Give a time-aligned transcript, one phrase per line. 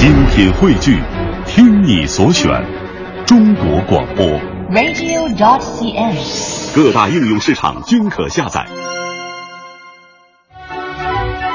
[0.00, 0.98] 精品汇聚，
[1.44, 2.50] 听你所选，
[3.26, 4.24] 中国广播。
[4.70, 6.74] radio.dot.cn，。
[6.74, 8.64] 各大应用市场均可下载。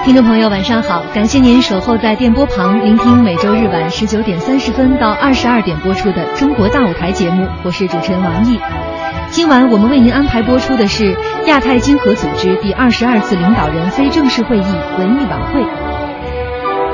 [0.03, 1.01] 听众朋友，晚上好！
[1.11, 8.59] 感谢您守候在电波旁，聆听每周日晚十九点三十分到二十二点播出的《中国大舞台》节目，我是主持人王毅。
[9.31, 11.17] 今晚我们为您安排播出的是
[11.47, 15.94] 亚太经合组织第二十二次领导人非正式会议文艺晚会。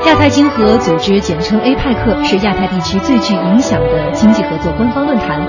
[0.06, 5.40] 亚太经合组织简称 APEC 是亚太地区最具影响的经济合作官方论坛。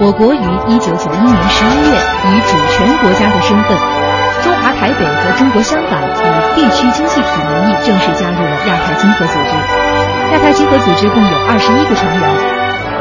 [0.00, 3.76] 我国于一九九一年十一月以主权国家的身份，
[4.42, 6.24] 中华台北和中国香港以
[6.56, 9.52] 地区经济体名义正式加入了亚太经合组织。
[10.32, 12.22] 亚太经合组织共有二十一个成员。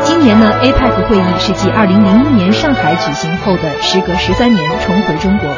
[0.03, 5.49] 今年呢，APEC 会议是继二零零一年上海举行后的时隔十三年重回中国。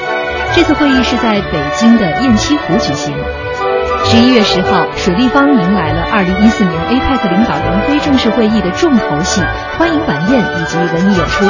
[0.53, 3.13] 这次会议是在北京的雁栖湖举行。
[4.09, 9.39] 十一月十号，水立方迎来了二零一四年 APEC 领导人非正式会议的重头戏——
[9.77, 11.45] 欢迎晚宴以及文艺演出。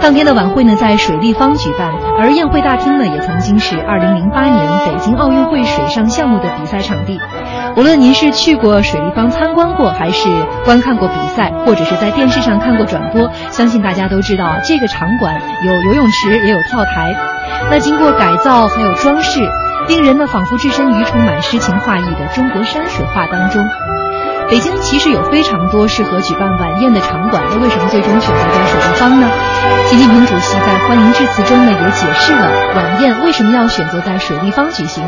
[0.00, 7.20] 当天的晚会呢，在水立方举办，而宴会大厅呢，也曾经是二零零八年北京奥运会水上项目的比赛场地。
[7.76, 10.28] 无论您是去过水立方参观过，还是
[10.64, 17.14] 观看过比赛，或者是在电视上看过转播，相信大家都知道，这个场馆有游泳池，也有跳台。
[17.70, 19.48] 那经过改造还有装饰。
[19.90, 23.66] 令人呢仿佛置身于充满诗情画意的中国山水画当中。
[24.48, 29.28] 北京其实有非常多适合举办晚宴的场馆，那为什么最终选择在水立方呢？
[29.86, 35.04] 习近平主席在欢迎致辞中呢也解释了晚宴为什么要选择在水立方举行。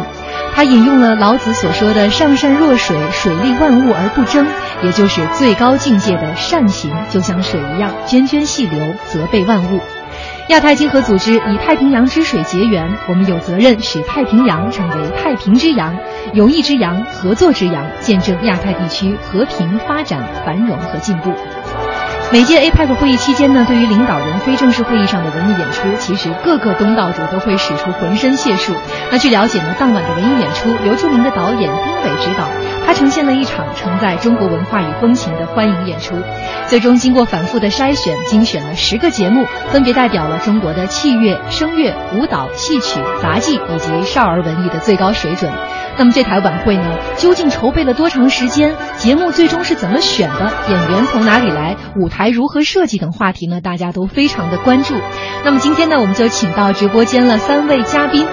[0.52, 4.44] 他引用了老子所说的“上善若水，水利万物而不争”，
[4.82, 9.80] 也就是最高境界的善行，就像水一样涓涓细流，泽被万物。
[10.52, 15.96] 亚太经合组织以太平洋之水结缘，我们有责任使太平洋成为太平之洋、
[16.34, 21.32] 友谊之洋、合作之洋，见证亚太地区和平发展、繁荣和进步。
[22.32, 28.72] 每届 APEC 会议期间呢，对于领导人非正式会议上的文艺演出，其实各个东道主都会使出浑身解数。
[29.10, 32.48] 那据了解呢，当晚的文艺演出由著名的导演丁伟执导，
[32.86, 36.14] 他呈现了一场承载中国文化与风情的欢迎演出。
[36.66, 45.52] 最终经过反复的筛选，精选了十个节目，分别代表了中国的器乐、声乐、舞蹈、戏曲、杂技以及少儿文艺的最高水准。
[45.98, 48.74] 那么这台晚会呢，究竟筹备了多长时间？
[48.96, 50.50] 节目最终是怎么选的？
[50.70, 51.76] 演员从哪里来？
[51.96, 53.60] 舞台如何设计等话题呢？
[53.60, 54.94] 大家都非常的关注。
[55.44, 58.26] 那么今天呢，我们就请到直播间了三位嘉宾，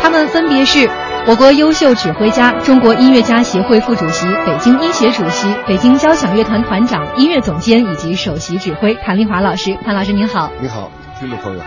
[0.00, 0.88] 他们分别是
[1.26, 9.76] 我国优秀指挥家、中国音乐家协会副主席、北京音协主席、北京交响乐团团长、音乐总监以及首席指挥谭丽华老师。
[9.84, 11.62] 谭老师您好，你好，听众朋友。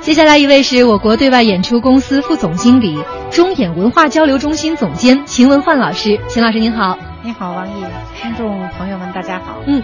[0.00, 6.20] 接下来一位是我国对外演出公司副总经理、中演文化交流中心总监秦文焕老师。
[6.28, 7.84] 秦老师您好，你好，王毅，
[8.20, 9.56] 听众朋友们大家好。
[9.66, 9.82] 嗯，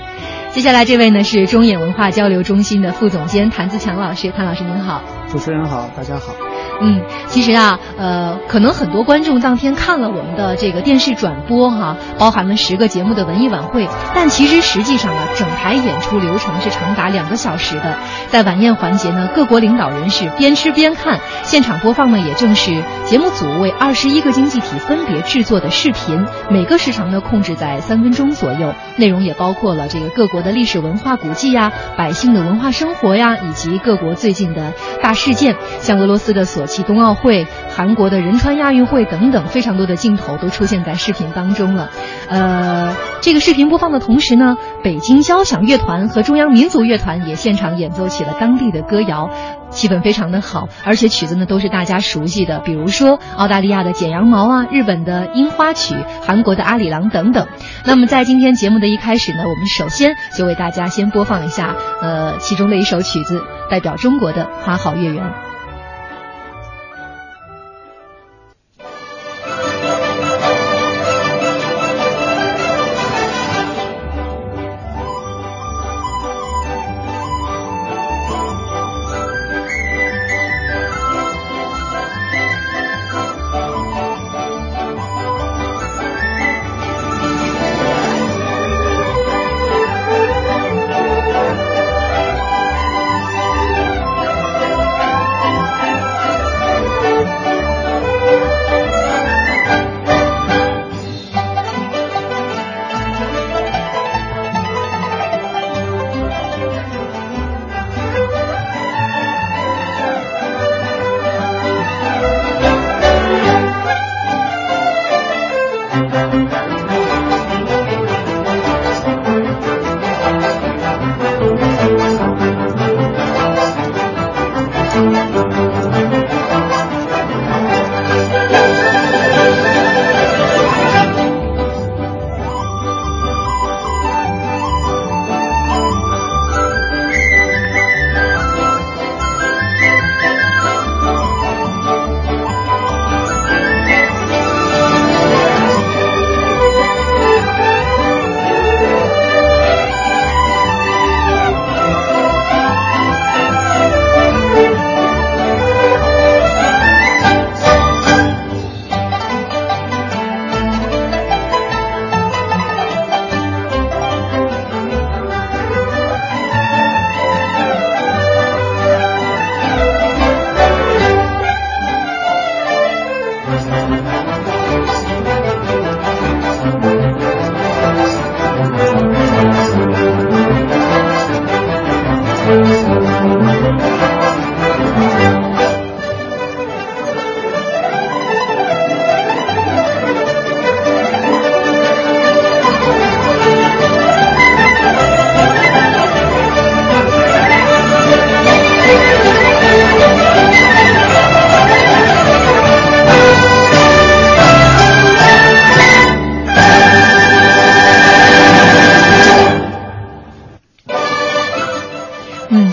[0.52, 4.30] 接下来这位呢是中演文化交流中心的副总监谭自强老师。
[4.32, 5.00] 谭老师您好，
[5.30, 6.49] 主持人好，大家好。
[6.82, 17.98] 嗯，其实啊，呃，可能很多观众当天看了我们的这个电视转播哈、包含了十个节目的文艺晚会，但其实实际上啊，整台演出流程是长达两个小时的。
[18.30, 36.66] 在晚宴环节呢，各国领导人是边吃边看，现场播放呢也正是节目组为二十一个经济体分别制作的视频，每个时长呢控制在三分钟左右，内容也包括了这个各国的历史文化古迹呀、百姓的文化生活呀，以及各国最近的大事件，像俄罗斯的索。
[36.70, 41.90] 其冬奥会、韩国的仁川亚运会等等，非常多的镜头都出现在视频当中了。
[42.28, 49.30] 呃，这个视频播放的同时呢，北京交响乐团和中央民族乐团也现场演奏起了当地的歌谣，
[49.70, 55.94] 气氛非常的好，而且曲子呢都是大家熟悉的，比如说澳大利亚的《剪羊毛》啊，日本的《樱花曲》，
[56.24, 57.48] 韩国的《阿里郎》等等。
[57.84, 65.24] 那么在今天节目的一开始呢，我们首先就为大家先播放一下呃其中的一首曲子，代表中国的《花好月圆》。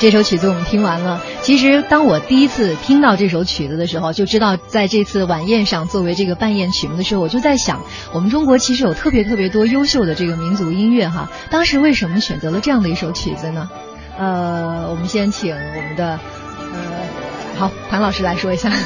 [0.08, 1.22] 这首曲子我们听完了。
[1.42, 7.82] 其实当我第一次听到这首曲子的时候，就知道在这次晚宴上作为这个伴宴曲目的时候，我就在想，
[8.14, 11.30] 我们中国其实有特别特别多优秀的这个民族音乐哈。
[11.52, 13.70] 当时为什么选择了这样的一首曲子呢？
[14.18, 16.18] 呃，我们先请我们的
[16.58, 18.70] 呃，好，谭老师来说一下。
[18.70, 18.78] 啊，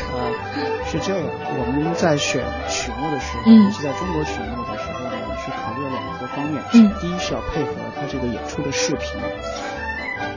[0.91, 6.63] 是这样，我们在选曲目的时候，嗯尤其在中国曲目的时候呢，是考虑了两个方面。
[6.73, 9.21] 嗯第一是要配合他这个演出的视频，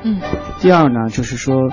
[0.04, 0.20] 嗯。
[0.60, 1.70] 第二呢，就是说，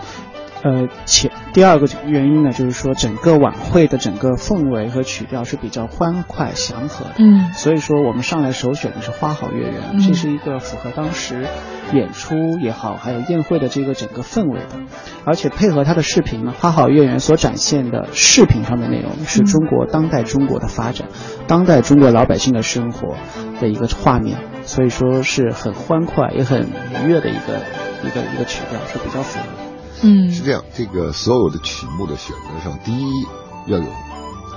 [0.64, 7.16] 呃，前第二个原因呢，就是说整个晚会的整个氛围和曲调是比较欢快祥和的。
[7.20, 7.52] 嗯。
[7.54, 10.00] 所以说，我们上来首选的是《花好月圆》嗯。
[10.00, 11.46] 这是一个符合当时
[11.94, 14.80] 演出也好，还有宴会的这个整个氛围的，
[15.26, 21.10] 而且配合它的视频呢，《花好月圆》所展现的视频上的内容是中国当代中国的发展，
[21.48, 23.18] 当代中国老百姓的生活
[23.60, 26.70] 的一个画面，所以说是很欢快也很
[27.04, 27.62] 愉悦的一个
[28.04, 29.72] 一个一个曲调，是比较符合的。
[30.04, 33.26] 嗯是这样，这个所有的曲目的选择上，第一
[33.68, 33.86] 要有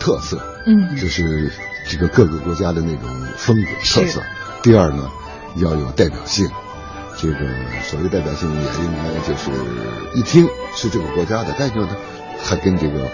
[0.01, 1.53] 特色，嗯就是
[1.91, 4.23] 这个各个国家的那种风格特色。
[4.63, 5.11] 第二呢，
[5.57, 6.49] 要有代表性。
[7.17, 7.37] 这个
[7.89, 9.51] 所谓代表性，也应该就是
[10.15, 11.89] 一听是这个国家的，但是呢，
[12.43, 13.09] 还跟这个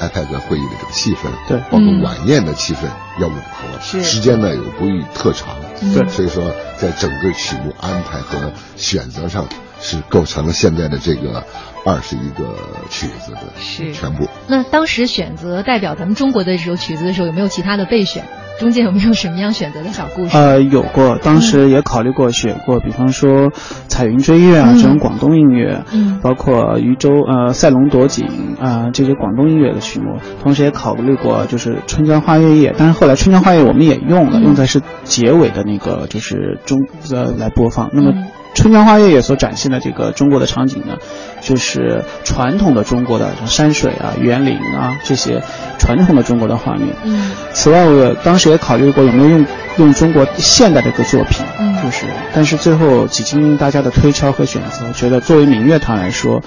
[0.00, 2.80] iPad 会议的这个气氛，对包括嗯晚宴的气氛
[3.20, 3.80] 要吻合。
[3.80, 5.56] 是时间呢有不宜特长。
[5.94, 9.46] 对所以说在整个曲目安排和选择上，
[9.84, 11.44] 是构成了现在的这个
[11.84, 12.56] 二十一个
[12.88, 14.26] 曲子的是全部。
[14.48, 18.24] 那当时选择代表咱们中国的这首曲子的时候，有没有其他的备选？
[18.58, 20.36] 中间有没有什么样选择的小故事？
[20.36, 23.50] 呃，有过，当时也考虑过选过，比方说
[23.88, 28.24] 彩云追月啊、嗯这种广东音乐，嗯包括渔舟呃赛龙夺锦
[28.60, 36.78] 啊、这些广东音乐的曲目，同时也考虑过就是春江花月夜，但是后来春江花月我们也用了，嗯用在是结尾的那个就是中
[37.10, 37.90] 呃来播放。
[37.92, 40.96] 那么嗯春江花月夜所展现的这个中国的场景呢，
[41.40, 45.42] 就是传统的中国的山水啊、园林啊这些
[45.78, 46.94] 传统的中国的画面。
[47.04, 49.46] 嗯此外，我当时也考虑过有没有用
[49.78, 56.40] 用中国现代的一个作品，嗯就是，但是最后几经大家的推敲和选择，觉得作为民乐团来说，《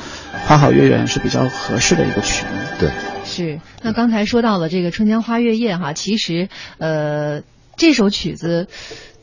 [0.48, 2.60] 花好月圆》是比较合适的一个曲目。
[2.80, 2.90] 对，
[3.26, 3.60] 是。
[3.82, 7.42] 那刚才说到了这个《春江花月夜》哈，其实呃
[7.76, 8.68] 这首曲子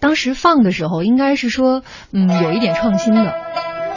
[0.05, 1.81] 当时放的时候，应该是说
[2.13, 3.33] 嗯有一点创新的，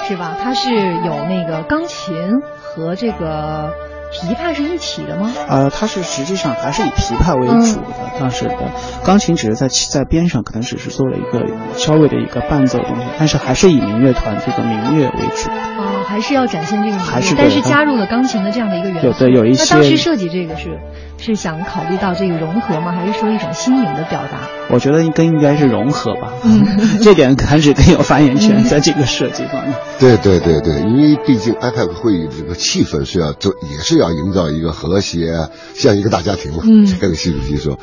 [0.08, 0.38] 是吧？
[0.42, 3.74] 它是有那个钢琴和这个
[4.14, 5.34] 琵琶是一体的吗？
[5.50, 8.56] 呃，它是实际上还是以琵琶为主的，嗯当时的
[9.04, 11.46] 钢琴只是在其在边上，可能只是做了一个
[11.78, 15.87] 稍微的一个伴奏的东西，但是还是以民乐团这个民乐为主。
[16.18, 16.98] 哦，还是要展现这个
[17.38, 19.08] 但是加入了钢琴的这样的一个元素。
[19.08, 20.80] 有的有一那当时设计这个是
[21.20, 22.92] 是想考虑到这个融合吗？
[22.92, 24.40] 还是说一种新颖的表达？
[24.70, 26.66] 我觉得应该应该是融合吧，嗯
[27.02, 29.74] 这点还是更有发言权在这个设计方面。
[30.00, 36.64] 对对对对，因为毕竟 IPAC 会议的这个气氛是要做，也是要营造一个和谐，像一个大家庭嘛。
[36.64, 37.80] 嗯 这个习主席说，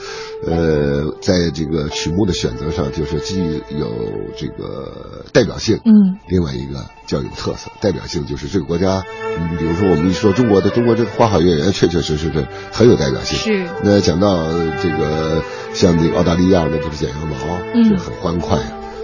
[0.46, 3.92] 呃，在这个曲目的选择上，就是既有
[4.36, 7.70] 这个代表性，嗯另外一个叫有特色。
[7.80, 9.02] 代表性就是这个国家，
[9.38, 13.38] 嗯比如说我们一说中国的中国这个花好月圆，确确实实是很有代表性。
[13.38, 17.36] 是那讲到呃这个像这个澳大利亚的这个剪羊毛，
[17.74, 18.58] 嗯是很欢快。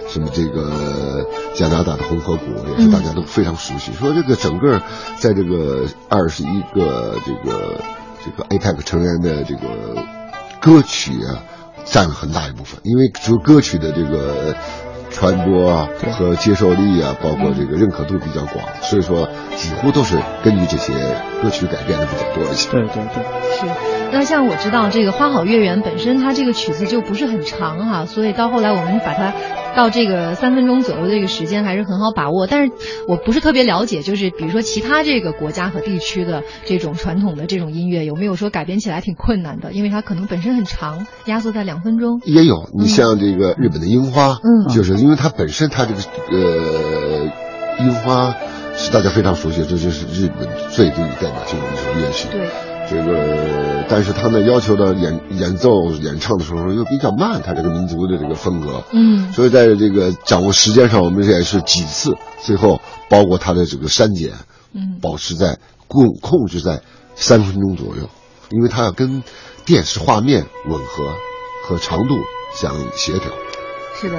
[0.07, 2.43] 什么这个加拿大的红河谷
[2.77, 3.93] 也是大家都非常熟悉。
[3.93, 4.81] 说这个整个
[5.17, 7.79] 在这个二十一个这个
[8.21, 9.95] 这个 APEC 成员的这个
[10.61, 11.43] 歌曲啊，
[11.85, 14.55] 占了很大一部分，因为就歌曲的这个
[15.11, 20.93] 传播啊和接受力啊，包括这个认可度比较广，所以说几乎都是根据这些
[21.41, 22.71] 歌曲改编的比较多一些。
[22.71, 23.23] 对对对。
[23.51, 23.65] 是。
[24.13, 29.33] 那像我知道这个《花好月圆》本身它这个曲子就不是很长哈、所以到后来我们把它
[29.73, 32.45] 到这个三分钟左右的这个时间还是很好把握。
[32.45, 32.73] 但是
[33.07, 39.71] 我不是特别了解，就是比如说其他这个国家和地区的这种传统的这种音乐，有没有说改编起来挺困难的？
[39.71, 42.19] 因为它可能本身很长，压缩在两分钟。
[42.25, 47.25] 也有，你像这个日本的樱花，嗯就是因为它本身它这个呃
[47.79, 48.35] 樱花
[48.77, 52.27] 是大家非常熟悉，这就是日本最具代表性的一种乐曲。
[52.31, 52.47] 对，
[52.87, 59.33] 这个，但是他呢要求的演演奏演唱的时候又比较慢，他这个民族的这个风格，嗯。
[59.33, 62.79] 所以在这个掌握时间上，我们也是几次，最后
[63.09, 64.33] 包括他的这个删减，
[64.73, 64.99] 嗯。
[65.01, 66.81] 保持在控控制在
[67.15, 68.07] 三分钟左右，
[68.51, 69.23] 因为它要跟
[69.65, 71.15] 电视画面吻合
[71.67, 72.15] 和长度
[72.53, 73.31] 相协调。
[73.99, 74.17] 是的，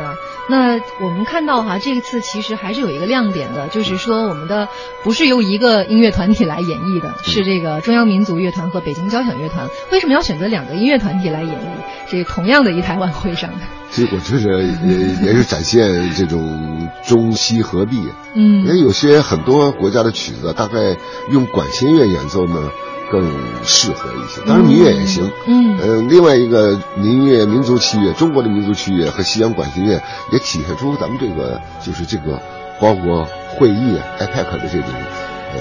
[0.48, 4.68] 那我们看到哈，这一次其实还是有一个亮点的，就是说我们的
[5.04, 9.68] 不是由一个音乐团体来演绎的，是这个中央民族乐团和北京交响乐团。
[9.92, 13.60] 为什么要选择两个音乐团体来演绎这同样的一台晚会上呢？
[13.90, 18.08] 其实我觉得也也是展现这种中西合璧。
[18.34, 20.96] 嗯，因为有些很多国家的曲子，大概
[21.30, 22.70] 用管弦乐演奏呢。
[23.12, 23.22] 更
[23.62, 25.30] 适合一些，当然民乐也行。
[25.46, 30.02] 嗯，呃，另外一个民乐、民族器乐，中国的民族器乐和西洋管弦乐
[30.32, 32.40] 也体现出咱们这个就是这个，
[32.80, 33.28] 包括
[33.58, 34.88] 会议、IPAC 的这种，
[35.52, 35.60] 呃，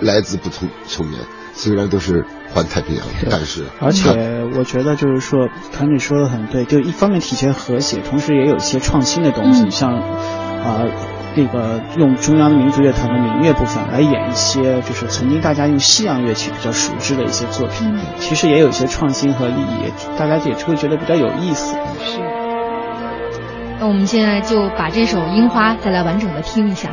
[0.00, 1.20] 来自不同成员，
[1.52, 10.86] 虽然都是环太平洋，但是而且我觉得就是说，团长说的很对，就一方面体现和谐，同时也有一些创新的东西，像啊。
[11.34, 21.76] 那个用中央的民族乐团的民乐部分来演一些，就是曾经大家用西洋乐曲比较熟知的一些作品，其实也有一些创新和意义，大家也会觉得比较有意思。
[22.04, 22.18] 是。
[23.78, 26.90] 那我们现在就把这首《樱花》再来完整的听一下。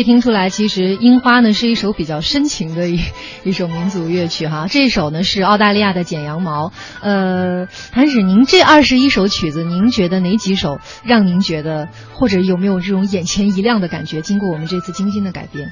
[0.00, 3.00] 以听出来，其实《樱花》呢是一首比较深情的一
[3.44, 4.66] 一首民族乐曲哈。
[4.68, 6.72] 这首呢是澳大利亚的剪羊毛。
[7.02, 14.22] 呃，谭使，您这二十一首曲子，您觉得哪几首让您觉得，或者有没有这种眼前一亮的感觉？
[14.22, 15.70] 经过我们这次精心的改编。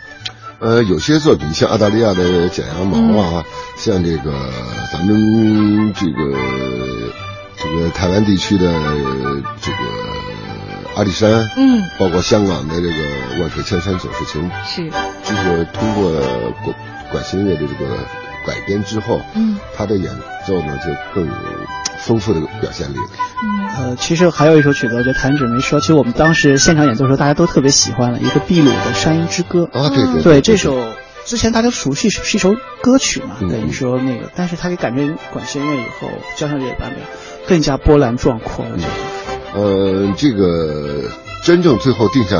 [0.61, 3.45] 呃，有些作品像澳大利亚的剪羊毛啊，
[3.77, 4.53] 像这个
[4.93, 6.13] 咱们这个
[7.57, 8.73] 这个台湾地区的
[9.63, 9.79] 这个。
[10.97, 12.93] 阿里山，嗯，包括香港的这个
[13.41, 14.89] 万水千山总是情，是，
[15.25, 16.11] 就是通过
[16.65, 16.77] 管
[17.11, 17.97] 管弦乐的这个
[18.47, 20.11] 改编之后，嗯，他的演
[20.47, 21.33] 奏呢就更有
[21.99, 22.97] 丰富的表现力。
[23.43, 29.69] 嗯，呃，其实还有一首曲子，我觉得谭指没说，其实我们当时现场演奏的时候，大家都特别喜欢了一个秘鲁的山鹰之歌。
[29.73, 30.93] 啊，对对对，这首
[31.25, 36.99] 之前大家熟悉是一首歌曲嘛，等于说那个，但是他给改编管弦乐以后，交响乐版本
[37.47, 38.91] 更加波澜壮阔，我觉得。
[39.55, 41.11] 呃，这个
[41.43, 42.37] 真正最后定下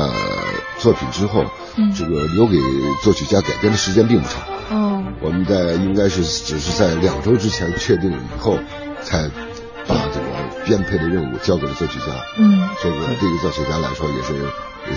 [0.79, 1.45] 作品之后，
[1.77, 2.57] 嗯，这个留给
[3.03, 4.43] 作曲家改编的时间并不长。
[4.71, 8.59] 哦，我们在应该是只是在两周之前确定了以后，
[9.03, 9.29] 才
[9.87, 12.07] 把这个编配的任务交给了作曲家。
[12.39, 14.35] 嗯，这个对于作曲家来说也是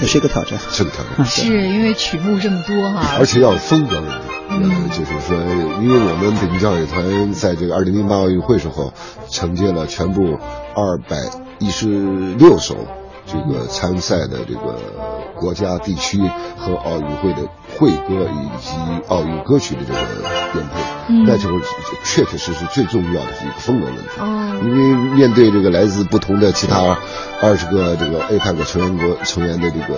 [0.02, 1.26] 也是一个挑战，是个挑战。
[1.26, 4.16] 是因为曲目这么多哈，而且要有风格问题。
[4.50, 5.38] 嗯，就是说，
[5.82, 8.94] 因为我们北京交响乐团在这个二零零八奥运会时候
[9.30, 10.38] 承接了全部
[10.76, 11.18] 二百。
[11.64, 11.86] 一十
[12.40, 12.76] 六首
[13.28, 14.80] 这个参赛的这个
[15.42, 16.22] 国家、地区
[16.56, 17.42] 和奥运会的
[17.76, 18.72] 会歌以及
[19.08, 20.00] 奥运歌曲的这个
[20.54, 21.66] 编配，嗯那就是
[22.06, 24.02] 确确实实最重要的是一个风格问题。
[24.20, 26.96] 哦，因为面对这个来自不同的其他
[27.42, 29.98] 二十个这个 APEC 成员国成员的这个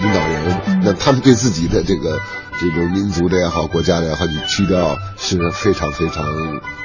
[0.00, 2.20] 领导人，那他们对自己的这个
[2.60, 6.24] 这种民族的也好、国家的也好，你曲调是非常非常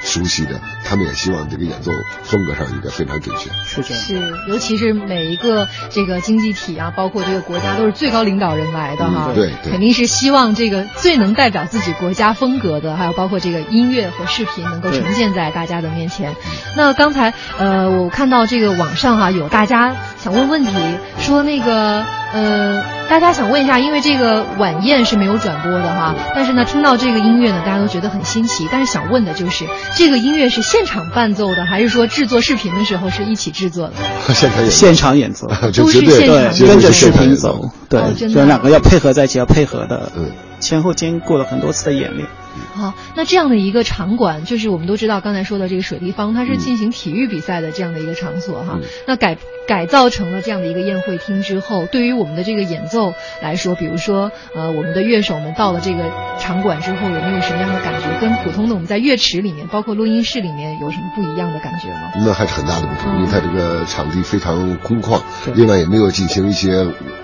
[0.00, 0.58] 熟悉的。
[0.90, 1.92] 他们也希望这个演奏
[2.24, 3.48] 风格上应该非常准确。
[3.64, 4.02] 是这样。
[4.02, 16.34] 是，尤其是每一个这个经济体啊，包括这个国家都是最高领导人来的哈，嗯对对肯定是希望这个最能代表自己国家风格的，还有包括这个音乐和视频能够呈现在大家的面前。
[16.76, 20.72] 那刚才呃，我看到这个网上哈、有大家想问问题，
[21.20, 29.66] 说那个呃，大家想问一下，因为这个晚宴是没有转播的哈，但是呢，听到这个音乐呢，大家都觉得很新奇，但是想问的就是，
[29.96, 34.34] 这个音乐是现场伴奏的，还是说制作视频的时候是一起制作的？
[34.34, 42.26] 现场演现场演奏， 都是现场，跟着视频走，对就两个要配合在一起，要配合的，嗯，前后经过了很多次的演练。
[42.74, 48.78] 好，那这样的一个场馆，就是我们都知道刚才说的这个水立方，它是进行体育比赛的这样的一个场所哈。
[48.80, 49.36] 嗯那改
[49.66, 58.20] 改造成了这样的一个宴会厅之后，对于我们的这个演奏来说，比如说呃，我们的乐手们到了这个场馆之后，有没有什么样的感觉？
[58.20, 62.10] 跟普通的我们在乐池里面，包括录音室里面，有什么不一样的感觉吗？
[62.16, 66.72] 那还是很大的不同，因为它这个场地非常空旷，对另外也没有进行一些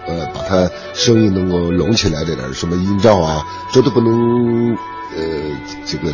[0.07, 4.77] 呃把它声音能够拢起来的点儿什么音罩啊，这都不能
[5.17, 5.23] 呃
[5.85, 6.13] 这个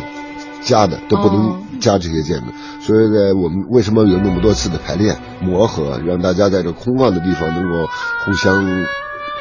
[0.61, 1.31] 加的，都不哦
[1.71, 2.47] 能加这些键的。
[2.81, 7.87] 所以呢，我们为什么有那么多次的排练磨合，让大家在这空旷的地方能够
[8.25, 8.65] 互相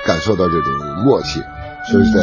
[0.06, 1.42] 感受到这种默契。
[1.90, 2.20] 所以在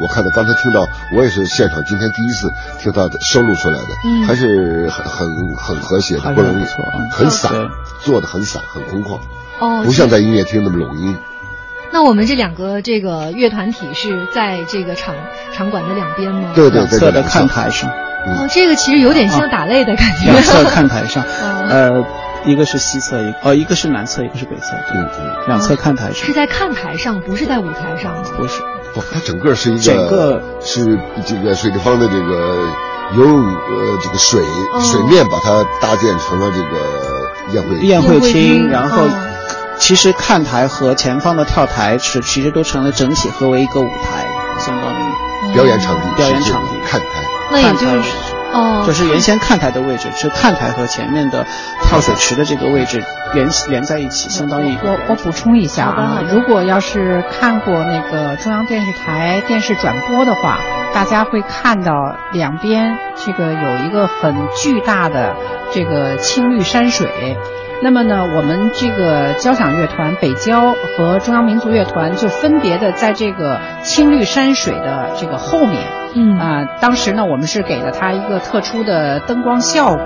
[0.00, 2.48] 我看到刚才听到，我也是现场今天第一次
[2.78, 6.64] 听到收录出来的，嗯还是很很很和谐的，不容易
[7.10, 7.68] 很散对，
[8.04, 9.18] 做的很散，很空旷，
[9.58, 11.16] 哦，不像在音乐厅那么拢音。
[11.92, 15.14] 那我们这两个这个乐团体是在这个场
[15.52, 16.52] 场馆的两边吗？
[16.54, 20.30] 对对，两侧的看台上，哦，这个其实有点像打擂的感觉。
[20.30, 21.66] 两侧看台上， 哦。
[21.68, 22.04] 呃，
[22.44, 28.22] 一个是西侧，一哦，一个是南侧，一个是北侧，嗯嗯，两侧看台上，是在看台上，不是在舞台上。
[28.36, 28.60] 不是，
[28.94, 30.42] 不，它整个是一个整个。
[30.60, 32.68] 是这个水立方的这个
[33.16, 34.80] 游泳呃这个水、哦。
[34.80, 36.78] 水面把它搭建成了这个
[37.52, 39.10] 宴会宴会宴会厅厅，然后哦
[39.80, 44.24] 其实看台和前方的跳台是其实都成了整体合为一个舞台，
[44.58, 47.06] 相当于表演场地，表演场地看台。
[47.50, 48.12] 那也就是
[48.52, 51.44] 哦，就是原先看台的位置是看台和前面的
[51.82, 60.60] 跳水池的这个位置连连在一起，相当于我我补充一下啊如果要是看过那个中央电视台电视转播的话，
[60.92, 65.34] 大家会看到两边这个有一个很巨大的
[65.72, 67.36] 这个青绿山水。
[67.82, 75.82] 那么呢，我们这个交响乐团北交和中央民族乐团就分别的在这个青绿山水的这个后面，
[76.14, 76.38] 嗯。
[76.38, 80.04] 啊、当时呢，我们是给了它一个特殊的灯光效果，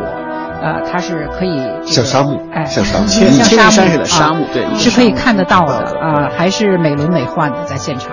[0.62, 8.12] 呃，它是可以、这个、像沙漠哎，像沙漠青像沙山水的沙漠啊对是可以看得到的啊、还是美轮美奂的在现场。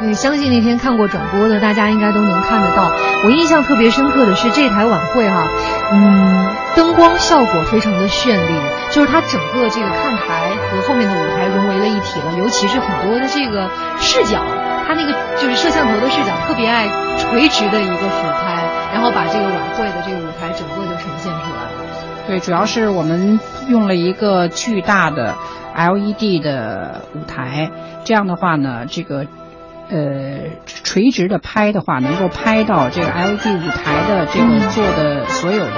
[0.00, 2.90] 对，相信那天看过转播的大家应该都能看得到。
[3.24, 5.46] 我印象特别深刻的是这台晚会哈、
[5.92, 14.42] 嗯，灯光效果非常的绚丽，就是它整个这个看台和后面的舞台融为了一体了，尤其是很多的这个视角，
[14.86, 21.70] 它那个就是摄像头的视角特别爱垂直的一个俯拍，然后把这个晚会的这个舞台整个就呈现出来了。
[22.26, 25.34] 对，主要是我们用了一个巨大的
[25.74, 27.70] LED 的舞台，
[28.04, 29.26] 这样的话呢，这个
[29.94, 35.72] 呃垂直的拍的话，能够拍到这个 LED 舞台的这个做的所有的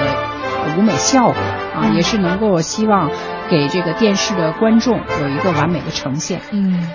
[0.78, 1.34] 舞美效果
[1.74, 3.10] 啊，也是能够希望
[3.50, 6.40] 给这个电视的观众有一个完美的呈现。
[6.50, 6.88] 嗯，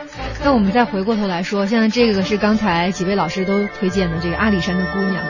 [0.43, 5.23] 那我们再回过头来说，现在这个是刚才几位老师都推荐的这个阿里山的姑娘。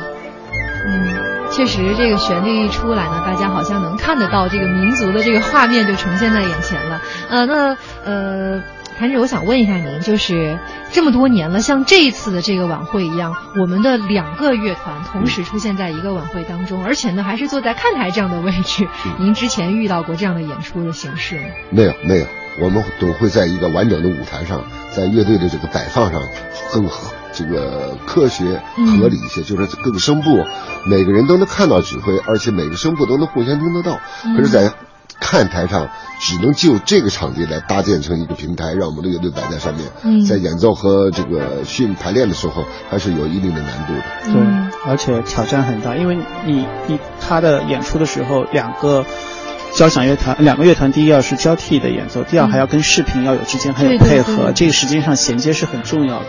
[0.83, 1.13] 嗯，
[1.51, 7.01] 确实，这个旋律一出来呢，大家好像能看得到这个民族的这个画面就呈现在眼前了。
[7.29, 8.63] 呃，那呃，
[9.01, 10.59] 谭志，我想问一下您，就是
[10.91, 18.87] 这么多年了，像这一次的这个晚会一样，我们的两个乐团同时出现在一个晚会当中，而且呢还是坐在看台这样的位置。
[19.17, 21.45] 您之前遇到过这样的演出的形式吗？
[21.71, 22.25] 没有没有，
[22.59, 24.61] 我们都会在一个完整的舞台上，
[24.91, 26.21] 在乐队的这个摆放上
[26.71, 30.45] 更合这个科学嗯合理一些，就是各个声部
[30.85, 33.99] 每个人都能看到指挥，而且每个声部都能互相听得到。
[34.25, 34.71] 嗯可是，在
[35.21, 35.87] 看台上
[36.19, 44.01] 只能就这个场地来搭建成一个平台，让我们的乐队摆在上面，嗯在演奏和这个训排练的时候，还是有一定的难度的。
[44.25, 49.05] 对嗯，而且挑战很大，因为你你他的演出的时候，两个
[49.75, 56.25] 交响乐团两个乐团，第一要是交替的演奏，第二还要跟视频要有之间还有配合，这个实际上衔接是很重要的。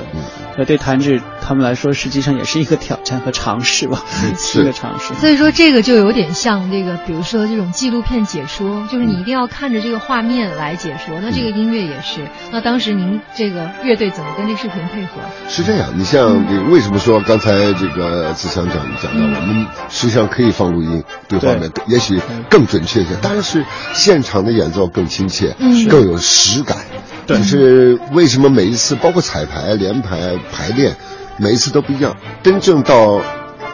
[0.56, 4.02] 呃，对弹指他们来说，实际上也是一个挑战和尝试吧，
[4.36, 5.14] 是一个尝试。
[5.14, 11.18] 所以说，这个就有点像这个，比如说这种纪录片解说，就是你一定要看着这个画面来解说。
[11.22, 12.20] 那这个音乐也是。
[12.50, 15.22] 那当时您这个乐队怎么跟这视频配合？
[15.48, 23.14] 是这样，你像这个为什么说刚才这个子强讲讲到，我们实际上可以放录音对画面，也许更准确一些。
[23.22, 23.64] 当然是
[23.94, 25.56] 现场的演奏更亲切，
[25.88, 26.78] 更有实感。
[27.26, 30.96] 就是为什么每一次，包括彩排、连排、排练，
[31.36, 32.16] 每一次都不一样。
[32.42, 33.22] 真正到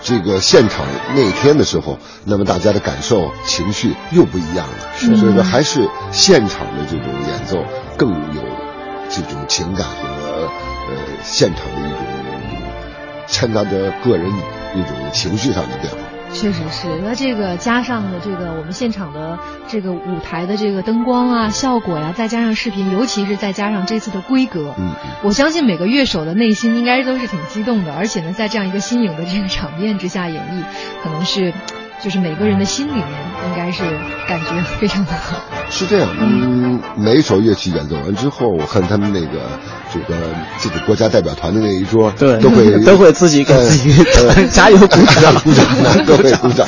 [0.02, 4.74] 这个现场那天的时候，那么大家的感受、情绪又不一样了。
[4.96, 7.64] 所以说，还是现场的这种演奏
[7.96, 8.42] 更有
[9.08, 10.48] 这种情感和
[10.88, 12.00] 呃现场的一种
[13.26, 14.30] 掺杂着个人
[14.74, 16.07] 一种情绪上的变化。
[16.32, 31.52] 确实是，那这个加上了这个我们现场的这个舞台的这个灯光啊、效果呀，再加上视频，尤其是再加上这次的规格，嗯，我相信每个乐手的内心应该都是挺激动的，而且呢，在这样一个新颖的这个场面之下演绎，可能是。
[32.02, 33.04] 就是每个人的心里面
[33.48, 33.82] 应该是
[34.28, 35.36] 感觉非常的好。
[35.70, 39.40] 是这样，嗯，每一首乐器演奏完之后，我看他们那个
[39.92, 40.16] 这个
[40.58, 44.04] 这个国家代表团的那一桌，对，都会 都会自己给 自己
[44.50, 46.66] 加油鼓掌，鼓掌，都会鼓掌。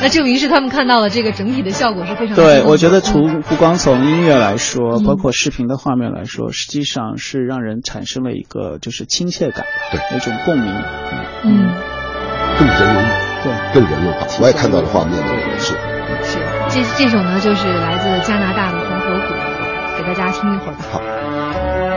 [0.00, 2.36] 那证明是他们看到了这个整体的效果是非常。
[2.36, 10.72] 对，我觉得从不光从音乐来说，包括视频的画面来说，实际上是让人产生了一个就是亲切感，对，一种共鸣，
[11.44, 11.74] 嗯，
[12.58, 13.25] 更人文。
[13.76, 15.74] 更人物化，我也看到了画面的是
[16.24, 16.38] 是，
[16.70, 19.34] 这这首呢就是来自加拿大的红河谷，
[19.98, 20.78] 给大家听一会儿吧。
[20.90, 21.95] 好。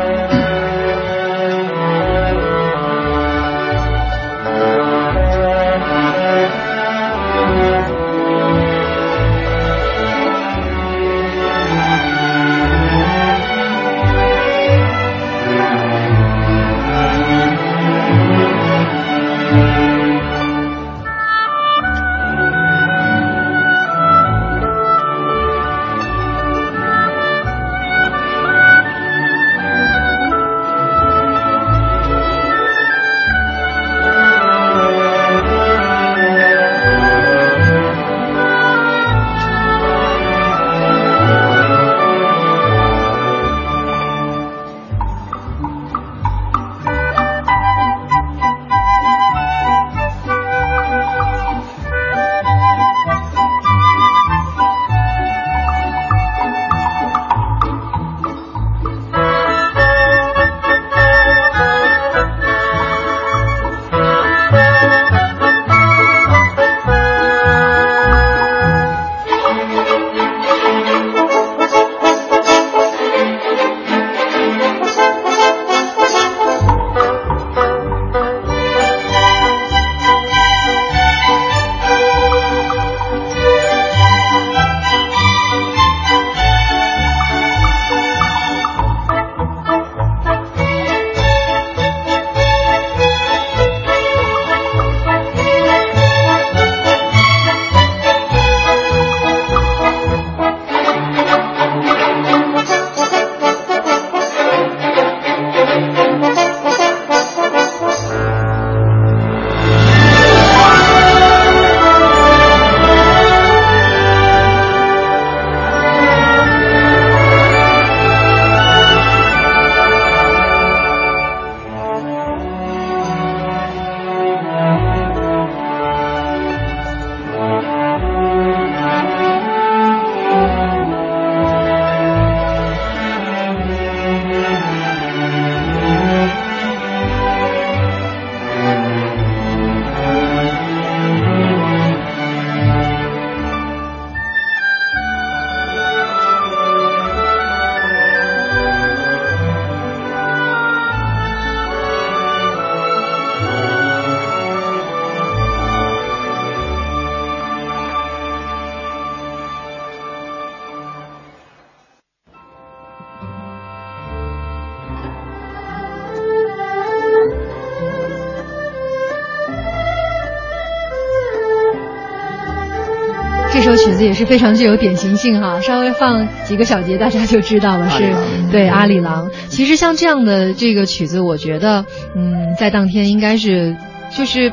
[173.85, 178.13] 曲子也是非常具有典型性哈，稍微放几个小节，大家就知道了，是
[178.51, 179.29] 对阿里郎。
[179.47, 183.75] 其实像这样的这个曲子，我觉得，嗯，在当天应该是
[184.15, 184.51] 就是。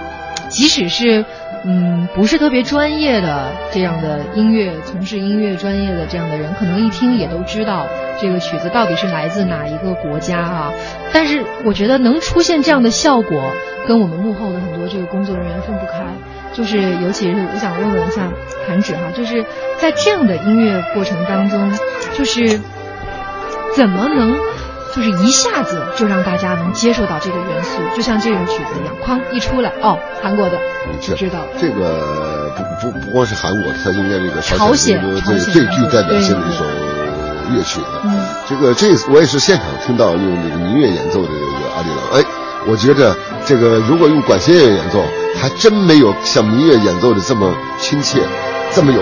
[0.56, 1.22] 即使是
[1.66, 7.86] 嗯不是特别专业的这样的音乐，从事音乐专业的这样的人，可能一听也都知道
[8.18, 10.72] 这个曲子到底是来自哪一个国家啊。
[11.12, 13.52] 但是我觉得能出现这样的效果，
[13.86, 16.06] 跟我们幕后的很多这个工作人员分不开。
[16.54, 18.32] 就是尤其是我想问问一下
[18.66, 19.44] 韩芷哈，就是
[19.78, 21.70] 在这样的音乐过程当中，
[22.16, 22.58] 就是
[23.74, 24.34] 怎么能？
[24.96, 30.58] 就是一下子就让大家能接受到这个元素，就像这种曲子一样，哐一出来，哦，韩国的，
[31.14, 36.64] 知道这个不不不光是韩国，它应该这个朝鲜最最具代表性的一首
[37.54, 38.00] 乐曲了。
[38.04, 42.24] 嗯，这个这我也是现场听到用这个民乐演奏的这个阿里郎，哎，
[42.66, 45.04] 我觉着这个如果用管弦乐演奏，
[45.38, 48.22] 还真没有像民乐演奏的这么亲切，
[48.76, 49.00] 这么有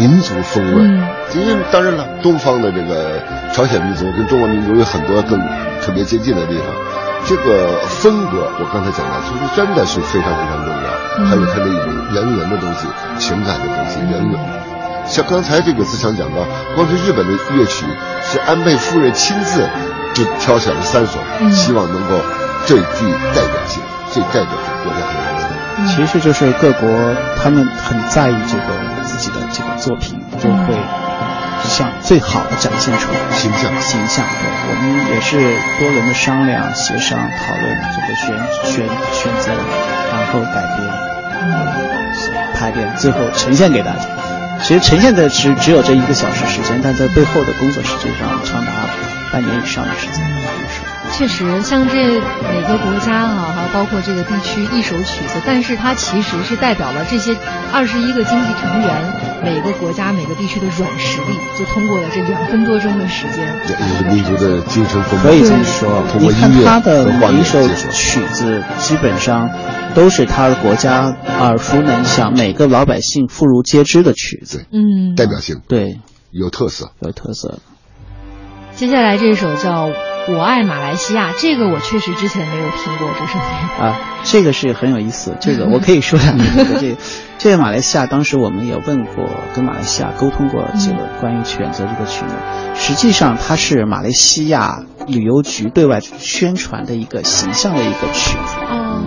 [0.00, 0.82] 民族风味。
[1.32, 5.38] 因为当然了，东方的这个朝鲜民族跟中国民族有很多更
[5.80, 6.66] 特别接近的地方。
[7.24, 11.24] 这个风格，我刚才讲的，其实真的是非常非常重要。
[11.24, 14.40] 还有它的一种人文的东西、情感的东西、人文。
[15.06, 17.86] 像刚才这个思强讲到，光是日本的乐曲
[18.24, 19.62] 是安倍夫人亲自
[20.14, 21.20] 就挑选了三首，
[21.52, 22.18] 希望能够
[22.66, 23.80] 最具代表性、
[24.10, 24.50] 最代表
[24.82, 25.94] 国家的民族。
[25.94, 26.90] 其实就是各国
[27.40, 28.64] 他们很在意这个
[29.12, 30.18] 自己的这个作品。
[30.40, 30.74] 就会
[31.62, 34.24] 向最好的展现出形象形象。
[34.26, 35.36] 对，我们也是
[35.78, 39.52] 多轮的商量、协商、讨论，这个选选选择，
[40.10, 40.90] 然后改编，
[41.40, 44.00] 嗯，排练，最后呈现给大家。
[44.62, 48.72] 其实呈现的只只有这一个小时时间，但在背后的工作实际上长达
[49.32, 50.26] 半年以上的时间。
[51.12, 57.36] 确实，像这每个国家哈，还有包括这个地区一首曲子，但是它其实是代表了这些
[57.72, 59.12] 二十一个经济成员
[59.44, 63.46] 每个国家每个地区的软实力，就通过了这两分多钟的时间。
[63.66, 66.02] 一个民族的精神风可以这么说。
[66.18, 69.48] 你看他的每一首曲子，基本上
[69.94, 74.64] 都是他的国家耳熟能详、每个老百姓妇孺皆知的曲子。
[74.72, 76.00] 嗯，代表性对，
[76.32, 77.60] 有特色，有特色。
[78.74, 79.90] 接下来这首叫。
[80.28, 85.36] 我爱马来西亚，这个我确实之前没有听过，这首歌啊，这个是很有意思。
[85.40, 86.44] 这个 我可以说两句。
[86.78, 86.96] 这
[87.38, 92.30] 这个马来西亚，当时我们也问过，跟马来西亚沟通过这个关于选择这个曲目。
[92.76, 98.54] 实际上，它是马来西亚旅游局对外宣传的一个形象的一个曲子。
[98.70, 99.02] 哦。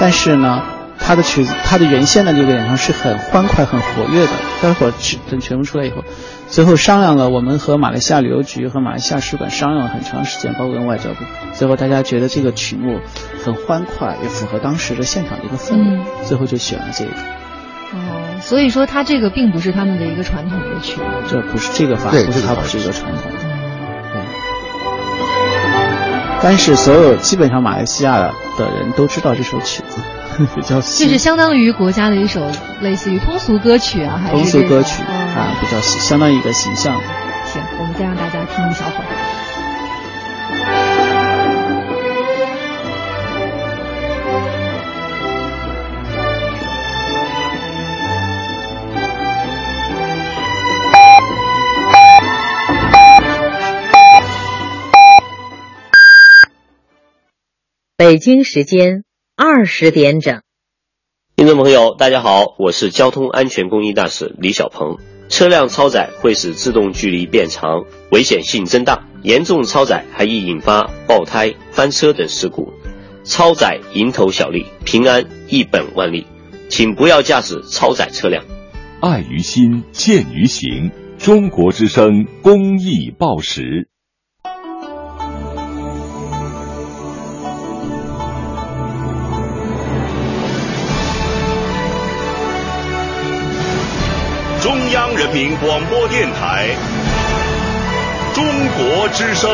[0.00, 0.62] 但是呢，
[0.98, 4.32] 它的曲子，他的原先的这个演唱是很欢快、很活跃的。
[4.62, 4.92] 待会儿
[5.30, 6.02] 等全部出来以后。
[6.48, 11.16] 最后商量了，我们和马来西亚旅游局和马来西亚使馆商量了很长时间，包括跟外交部。
[11.52, 13.00] 最后大家觉得这个曲目
[13.44, 17.10] 很欢快，也符合当时的现场的一个氛围，最后就选了这个。
[17.10, 23.38] 哦，所以说它这个并不是他们的一个传统的曲目，这不是这个法，不是它不是一个传统的。
[24.12, 24.22] 对。
[26.40, 28.32] 但是所有基本上马来西亚的
[28.78, 30.00] 人都知道这首曲子。
[30.54, 35.56] 比较，这是相当于国家的一首类似于通俗歌曲啊，还是通俗歌曲啊？
[35.60, 37.00] 比较相当于一个形象。
[37.44, 39.04] 行，我们再让大家听一小会儿。
[57.96, 59.04] 北京时间。
[59.36, 60.42] 二十点整，
[61.34, 64.98] 听众朋友，大家好，我是交通安全公益大使李小鹏。
[65.28, 72.72] 车辆超载会使制动距离变长，危险性增大，严重超载还易引发爆胎、翻车等事故。
[73.24, 76.28] 超载蝇头小利，平安一本万利，
[76.68, 78.44] 请不要驾驶超载车辆。
[79.00, 80.92] 爱于心，见于行。
[81.18, 83.88] 中国之声公益报时。
[95.34, 96.68] 民广播电台
[98.36, 98.46] 《中
[98.78, 99.50] 国之声》，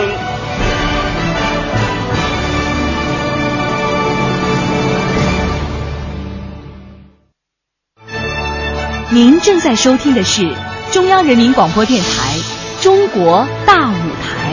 [9.11, 10.55] 您正在收听的是
[10.93, 12.37] 中央人民广播电台
[12.83, 14.53] 《中国大舞台》，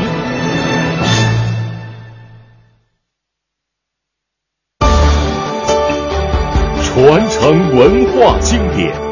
[6.85, 9.06] 传承文化经典。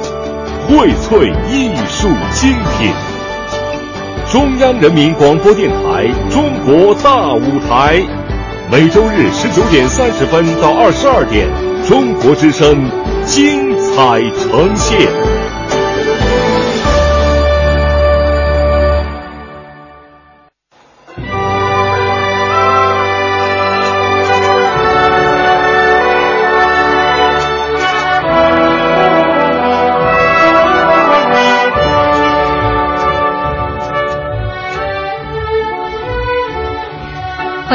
[0.67, 2.91] 荟萃艺术精品，
[4.32, 7.99] 中央人民广播电台《中国大舞台》，
[8.71, 11.47] 每周日十九点三十分到二十二点，
[11.88, 12.89] 中国之声
[13.25, 15.45] 精彩呈现。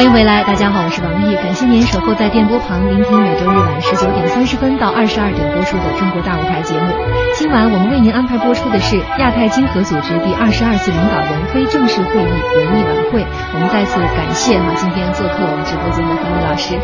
[0.00, 6.88] 欢迎回来，大家好，我是王毅，感谢您守候在电波旁，聆听每周日晚十九点三十分到二十二点播出的《中国大舞台》节目。
[7.36, 13.20] 今晚我们为您安排播出的是亚太经合组织第二十二次领导人非正式会议文艺晚会。
[13.52, 16.80] 我们再次感谢哈今天做客我们直播间的方伟老师。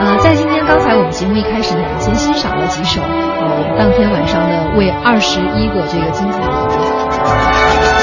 [0.00, 6.64] 呃，在今天刚才我们节目一开始呢，先欣赏了几首呃我们当天晚上呢为二十一个这个精彩的我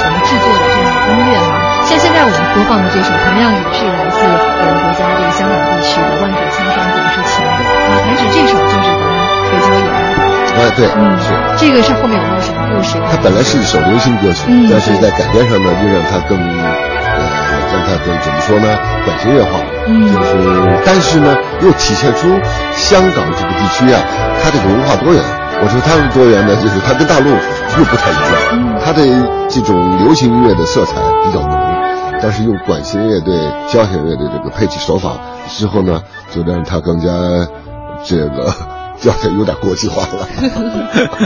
[0.05, 1.70] 们制作的这样的音乐哈。
[1.85, 7.59] 像现在我们播放的这首，同样也是来自我们国家这个香港地区的《万水千山总是情》啊，
[8.05, 9.11] 弹指这首就是咱们
[9.49, 9.85] 北郊野。
[10.51, 11.27] 啊，对，嗯，是。
[11.57, 12.95] 这个是后面有没有什么故事？
[13.09, 17.23] 它本来是一首流行歌曲，嗯但是在改编上呢，又让它更，呃，
[17.71, 18.67] 让它更怎么说呢，
[19.05, 19.59] 管弦乐化。
[19.87, 22.27] 嗯就是，但是呢，又体现出
[22.75, 23.99] 香港这个地区啊，
[24.43, 25.21] 它这个文化多元。
[25.63, 29.01] 我说它是多元呢，就是它跟大陆又不太一样，嗯它的
[29.47, 31.51] 这种流行音乐的色彩比较浓，
[32.21, 33.35] 但是用管弦乐队、
[33.67, 37.09] 交响乐队这个配器手法之后呢，就让它更加
[38.05, 38.53] 这个。
[39.01, 40.27] 要点有点国际化了，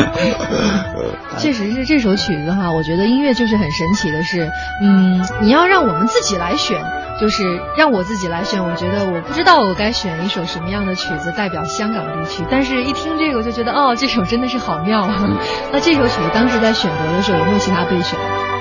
[1.38, 4.50] 确实是这首曲子哈，我觉得音乐就是很神奇的是，
[4.82, 6.82] 嗯，你要让我们自己来选，
[7.20, 15.14] 就是让我自己来选，我觉得我不知道我该选一首什么样的曲子代表香港地区，但是一听这个我就觉得哦，这首真的是好妙啊。
[15.20, 15.38] 嗯
[15.74, 18.18] 那这首曲子当时在选择的时候有没有其他备选？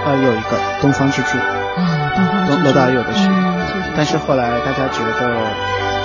[0.07, 1.29] 呃，有一个《东方之珠》
[1.77, 3.29] 啊，东方罗罗大佑的曲，
[3.97, 5.37] 但是后来大家觉得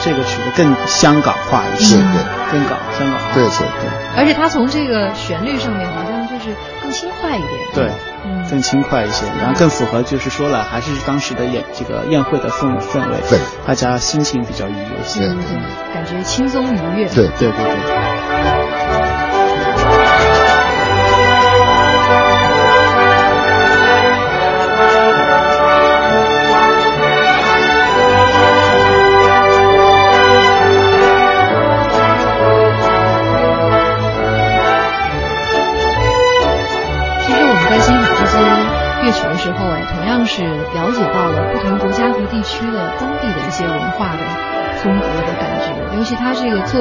[0.01, 3.89] 这个曲子更香港化一些，对更港香港化，对对对。
[4.17, 7.51] 而且它从这个旋律上面好像就是更轻快一点。
[7.75, 7.89] 对，
[8.25, 15.62] 嗯更轻快一些，然后更符合就是说了，还是当时的宴这个宴会的氛氛围，对，大家心情比较愉悦一些，嗯嗯，
[15.93, 17.05] 感觉轻松愉悦。
[17.10, 18.68] 对对对对。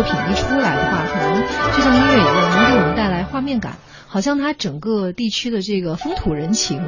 [0.08, 1.42] 品一出来的话，可能
[1.72, 3.76] 就像音乐一样，能给我们带来画面感，
[4.08, 6.80] 好像它整个地区的这个风土人情。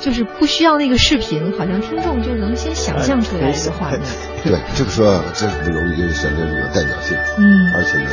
[0.00, 4.00] 就是不需要那个视频，好像听众就能先想象出来这个画面。
[4.42, 8.10] 对，这个说啊真不容易，因为选择有代表性，嗯而且呢，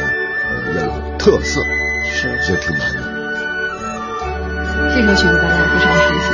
[0.67, 1.61] 呃，要有特色，
[2.03, 3.01] 是这挺难的。
[4.93, 6.27] 这首曲子大家非常熟悉。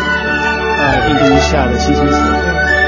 [0.78, 2.85] 呃，印度尼西亚的星星死。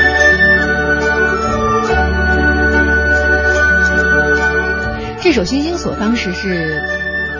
[5.38, 6.82] 首《星星所》当时是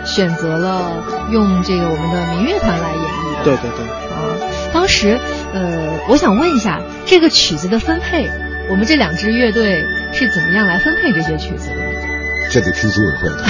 [0.06, 3.44] 选择了用这个我们的民乐团来演绎的。
[3.44, 3.84] 对对对。
[4.14, 4.38] 啊，
[4.72, 5.20] 当时
[5.52, 8.30] 呃，我想问一下，这个曲子的分配，
[8.70, 9.84] 我们这两支乐队
[10.14, 11.78] 是怎么样来分配这些曲子的？
[12.52, 13.44] 这得听组委会的。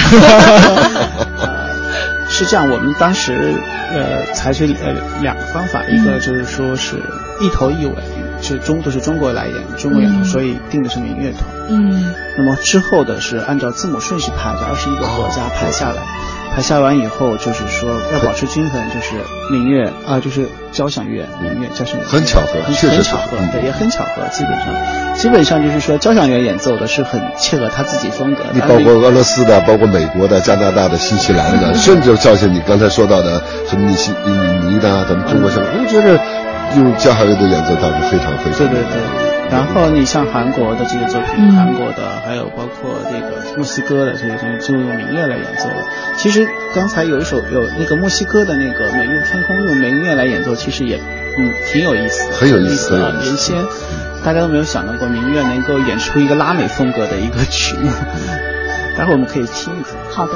[2.31, 3.53] 是这样，我们当时
[3.91, 6.95] 呃采取呃两个方法，一个就是说是
[7.41, 7.91] 一头一尾，
[8.41, 10.25] 是中都是中国来演，中国演出，嗯。
[10.25, 11.43] 所以定的是民乐团。
[11.69, 12.13] 嗯。
[12.37, 16.03] 那么之后的是按照字母顺序排，的二十一个国家排下来，
[16.53, 19.15] 排下完以后就是说要保持均衡，就是
[19.51, 24.67] 民乐啊、就是交响乐、民乐、交响乐，很巧合很确实巧合，对，也很巧合，基本上。
[25.15, 36.19] 基本上就是说交响乐演奏的是很切合他自己风格的，你包括俄罗斯的，包括美国的、加拿大的、新西兰的，甚至照像你刚才说到的什么尼西印尼的，咱们中国香港，我觉得
[36.75, 38.59] 用交响乐的演奏倒是非常非常。
[38.59, 39.27] 对对对。
[39.49, 45.85] 然后你像韩国的这些作品，嗯韩国的还有包括这个墨西哥的这些东西，就用民乐来演奏了。
[46.17, 46.45] 其实
[46.75, 53.55] 刚才有一首有那个墨西哥的那个《美丽的天空》用民乐来演奏，其实也嗯挺有意思的，很有意思思啊原先
[54.25, 57.89] 大家都没有想到过民乐能够演出一个拉美风格的一个曲目，
[58.97, 59.95] 待会儿我们可以听一听。
[60.11, 60.33] 好的。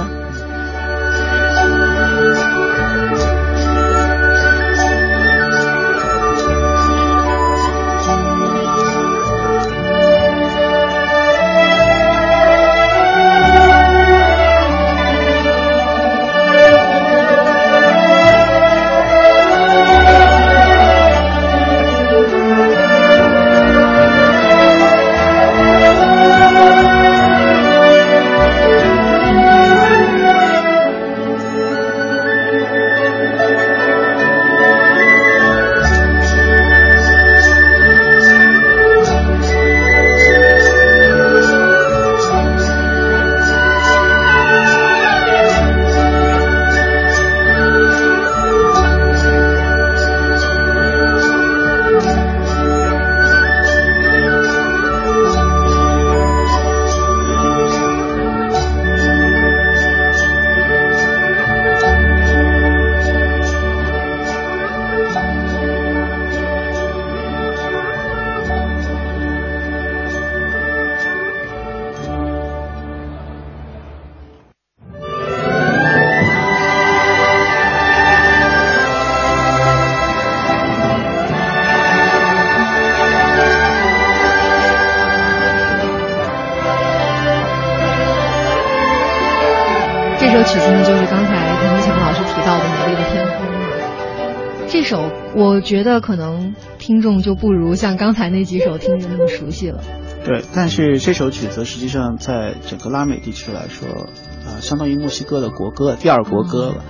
[95.72, 99.82] 觉得可能听众就不如像刚才那几首听着那么熟悉了。
[100.26, 104.09] 对，但是这首曲子实际上在整个拉美地区来说，
[104.45, 106.84] 呃，相当于墨西哥的国歌，第二国歌了，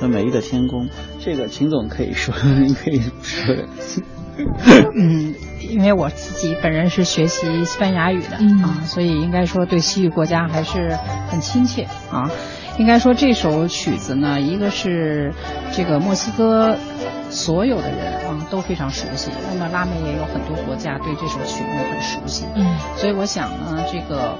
[0.00, 0.86] 叫《美丽的天空》。
[1.20, 2.34] 这个秦总可以说，
[2.74, 3.54] 可以说。
[4.96, 12.28] 嗯，因为我自己本人是学习西班牙语的啊，所以应该说对西域国家还是很亲切啊。
[12.78, 15.32] 应该说这首曲子呢，一个是
[15.72, 16.76] 这个墨西哥
[17.30, 24.36] 所有的人啊都非常熟悉，那么拉美也有很多国家对这首曲目很熟悉，嗯，所以我想呢，这个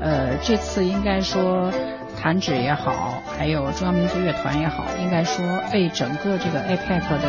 [0.00, 1.72] 呃这次应该说。
[2.18, 7.28] 弹指也好，还有中央民族乐团也好，应该说为整个这个 APEC 的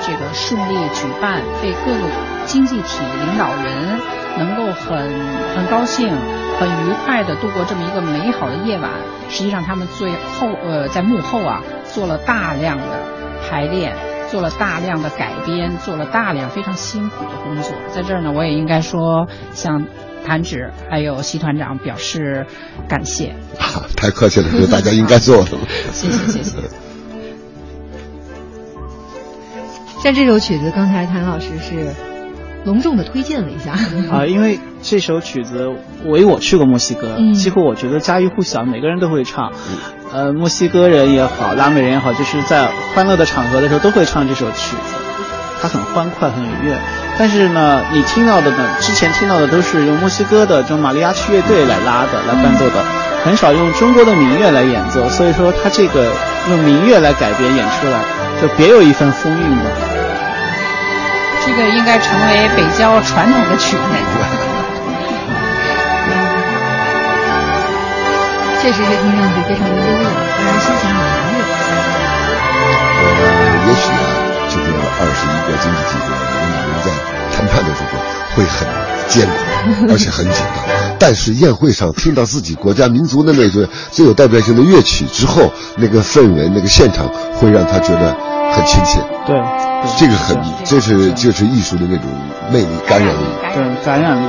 [0.00, 2.08] 这个顺利举办，为各个
[2.46, 4.00] 经济体领导人
[4.38, 4.98] 能够很
[5.54, 6.08] 很高兴、
[6.58, 8.90] 很愉快的度过这么一个美好的夜晚，
[9.28, 12.84] 实际上他们最后呃在幕后啊做了大量的
[13.48, 13.96] 排练，
[14.30, 17.72] 做了大量的改编，做了大量非常辛苦的工作。
[17.94, 19.84] 在这儿呢，我也应该说向。
[20.24, 22.46] 弹指还有习团长表示
[22.88, 25.58] 感谢，啊太客气了，是大家应该做的。
[25.92, 26.58] 谢谢谢谢。
[30.00, 31.92] 像这首曲子，刚才谭老师是
[32.64, 33.72] 隆重的推荐了一下
[34.14, 35.68] 啊，因为这首曲子，
[36.04, 39.52] 我因为我去过墨西哥，几乎我觉得家喻户晓，每个人都会唱。
[40.12, 44.94] 呃，墨西哥人也好，拉美人也好，就是在欢乐的场合的时候都会唱这首曲子，
[45.60, 46.76] 它很欢快，很愉悦。
[47.18, 52.84] 但是呢，你听到的呢，之前听到的都是用墨西哥的这种玛利亚曲乐队来拉的、来伴奏的，
[53.24, 55.08] 很少用中国的民乐来演奏。
[55.08, 56.12] 所以说，它这个
[56.50, 58.04] 用民乐来改编演出来，
[58.40, 59.91] 就别有一番风韵吧。
[61.44, 63.82] 这个应该成为北郊传统的曲目。
[68.62, 69.88] 确实是听上去非常的优雅，
[70.38, 70.96] 让人心情很愉
[71.34, 71.36] 悦。
[73.02, 73.04] 呃，
[73.66, 73.98] 也许啊，
[74.48, 74.62] 这个
[75.00, 76.06] 二十一个经济体的
[76.40, 76.86] 领导人在。
[77.34, 77.98] 谈判的时候
[78.36, 78.68] 会很
[79.08, 79.32] 艰苦，
[79.90, 80.62] 而且很紧张。
[80.98, 88.14] 但是宴会上听到自己国家民族的那个最有代表性的乐曲之后，那个氛围、那个现场会让他觉得
[88.52, 89.00] 很亲切。
[89.26, 89.34] 对，
[89.96, 92.06] 这个很，这是就是艺术的那种
[92.50, 93.24] 魅力、感染力。
[93.54, 94.26] 对，感染力。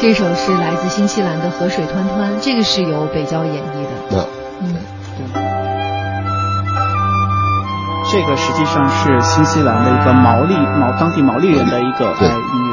[0.00, 3.90] 这首是来自新西兰的河水湍湍，这个是由北郊演绎的。
[4.10, 4.18] 那，
[4.60, 4.74] 嗯。
[5.16, 5.24] 对
[8.08, 12.65] 这个实际上是新西兰的一个毛利毛当地毛利人的一个音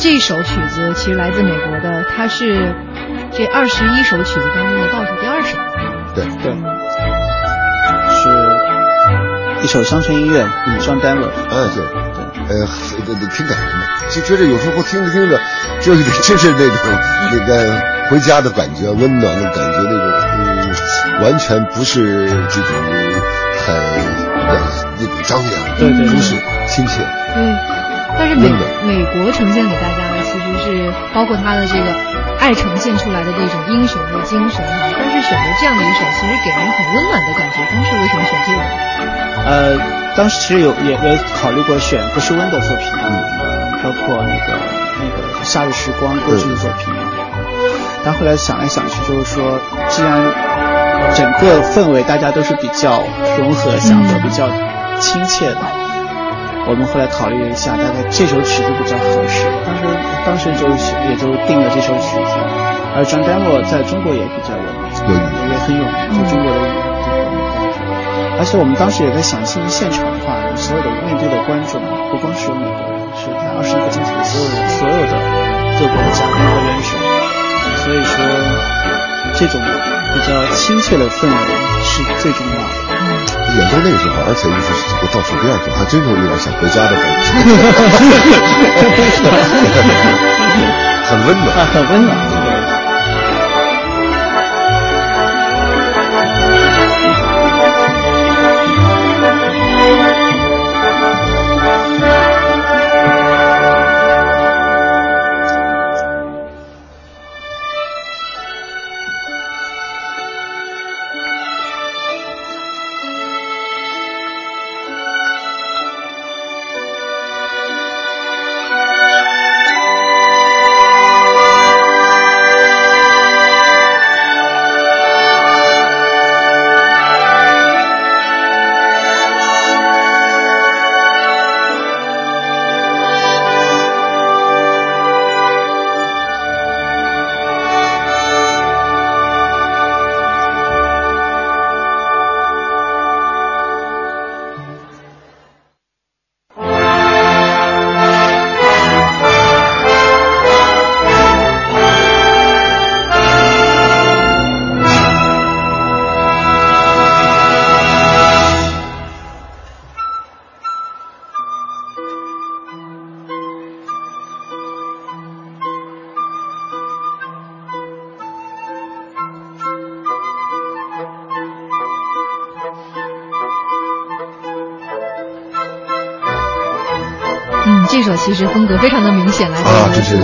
[0.00, 2.72] 这首曲子其实来自美国的，它是
[3.32, 5.58] 这二十一首曲子当中的倒数第二首。
[6.14, 6.24] 对。
[6.42, 6.52] 对，
[8.14, 11.28] 是一首乡村音乐，嗯，John Denver。
[11.50, 11.84] 嗯，对
[12.14, 12.66] 对，呃，
[13.34, 15.38] 挺感人的，就觉得有时候听着听着，
[15.82, 16.76] 就有点就是那种
[17.32, 22.70] 那个回家的感觉，温暖的感觉，那种嗯，完全不是这种
[23.66, 24.56] 很呃
[25.00, 26.36] 那种张扬，对对，都是
[26.68, 27.00] 亲切。
[27.34, 27.42] 对，
[28.28, 28.52] 但是美
[28.84, 31.86] 美国呈现给大家的其实是包括他的这个
[32.38, 37.56] 爱呈现出来的这种英雄的精神哈，但是选择这样的一首，其实给人很温暖的感觉。
[37.72, 38.60] 当时为什么选这个？
[39.48, 44.58] 呃，当时其实有也也考虑过选不是温的作品，嗯，包括那个
[45.00, 46.92] 那个夏日时光过去的作品，
[48.04, 49.58] 但后来想来想去，就是说，
[49.88, 50.22] 既然
[51.14, 53.02] 整个氛围大家都是比较
[53.38, 54.46] 融合、祥和、比较
[55.00, 55.60] 亲切的，
[56.68, 59.88] 我们后来考虑了一下，大概这首曲子比较合适，当时
[60.28, 60.68] 当时就
[61.08, 62.32] 也就定了这首曲子，
[62.92, 64.68] 而 John Denver 在中国也比较有
[65.08, 65.16] 有
[65.48, 67.24] 也很有名，就中国的这个。
[68.36, 71.80] 而且我们当时也在想，现现场的话，所有的面对的观众
[72.12, 75.16] 不光是有美国人，是在二十一个经济体所有人，所有的
[75.80, 77.00] 各国的嘉宾和人手，
[77.80, 78.20] 所以说
[79.40, 79.56] 这种
[80.12, 81.48] 比较亲切的氛围
[81.80, 82.77] 是最重要的。
[83.56, 87.28] 演到那个时候，而且又是这个倒数第二天，还真有一点想回家的感觉，
[91.08, 92.37] 很温暖，很温暖。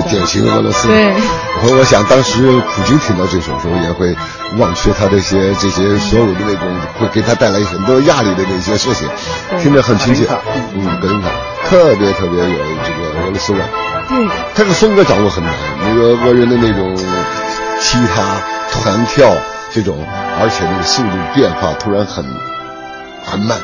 [0.08, 0.88] 典型俄罗斯。
[0.88, 1.12] 对，
[1.62, 4.14] 我我想当时普京听到这首时候，也会
[4.58, 9.08] 忘却他这些这些所有的那种会给他带来很多压力的那些事情，
[9.60, 10.26] 听着很亲切。
[10.74, 11.28] 嗯，格林卡
[11.68, 13.58] 特别特别有这个俄罗斯味。
[14.08, 15.52] 对，他的风格掌握很难，
[15.82, 16.94] 那个俄人的那种
[17.80, 18.40] 踢踏、
[18.70, 19.32] 弹跳
[19.72, 20.06] 这种，
[20.40, 22.24] 而且那个速度变化突然很
[23.24, 23.58] 很慢。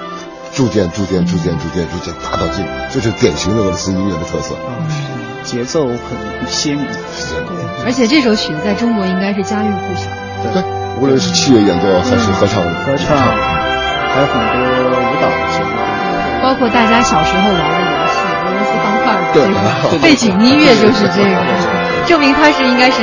[0.55, 4.55] 逐渐、逐渐、逐渐、逐渐、逐渐达到这，这是典型的俄罗斯音乐的特色。
[4.55, 4.77] 啊，
[5.45, 5.97] 是节奏很
[6.49, 6.85] 鲜明。
[6.87, 6.95] 对，
[7.87, 10.11] 而且这首曲子在中国应该是家喻户晓。
[10.43, 10.63] 对，
[10.99, 14.59] 无论是器乐演奏还是合唱，合唱还有很多
[15.01, 15.71] 舞蹈节目，
[16.43, 19.41] 包括大家小时候玩的游戏《俄罗斯方块》这
[19.97, 21.31] 个 背景音乐就是这个，
[22.07, 23.01] 证明它是应该是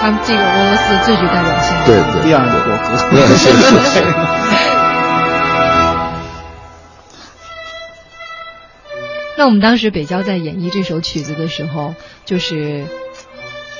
[0.00, 1.84] 他们这个俄罗斯最具代表性的。
[1.86, 2.88] 对对，第二个国歌。
[9.40, 11.94] 那我们当时北郊在演绎这首曲子的时候，
[12.26, 12.84] 就是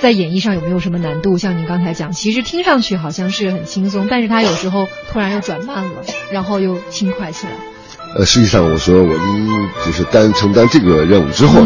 [0.01, 1.37] 在演绎上有没有什么难度？
[1.37, 6.03] 像您刚才讲，其实听上去好像是很轻松，但是它有时候突然又转慢了，
[6.33, 7.53] 然后又轻快起来。
[8.17, 11.63] 呃，实际上我说我们就是担承担这个任务之后。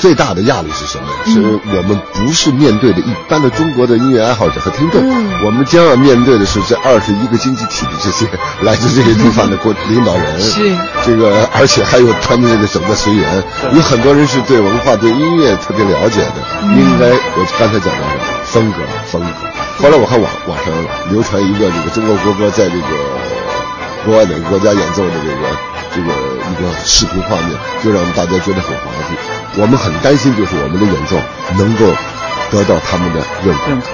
[0.00, 1.06] 最大的压力是什么？
[1.26, 1.40] 是
[1.76, 5.00] 我们不是面对的一般的中国的音乐爱好者和听众，
[5.44, 8.26] 我们将要面对的是这二十一个经济体的这些
[8.62, 10.74] 来自这些地方的国领导人，是。
[11.04, 13.44] 这个，而且还有他们这个整个随员，
[13.74, 16.36] 有很多人是对文化、对音乐特别了解的。
[16.64, 19.28] 应该我刚才讲到了风格，风格。
[19.78, 20.66] 后来我看网网上
[21.10, 22.86] 流传一个这个中国国歌在这个
[24.04, 25.36] 国外哪个国家演奏的这个
[26.00, 26.12] 这这个
[26.50, 29.60] 一个视频画面，就让大家觉得很滑稽。
[29.60, 31.16] 我们很担心，就是我们的演奏
[31.58, 31.86] 能够
[32.50, 33.70] 得到他们的认可。
[33.70, 33.86] 认可。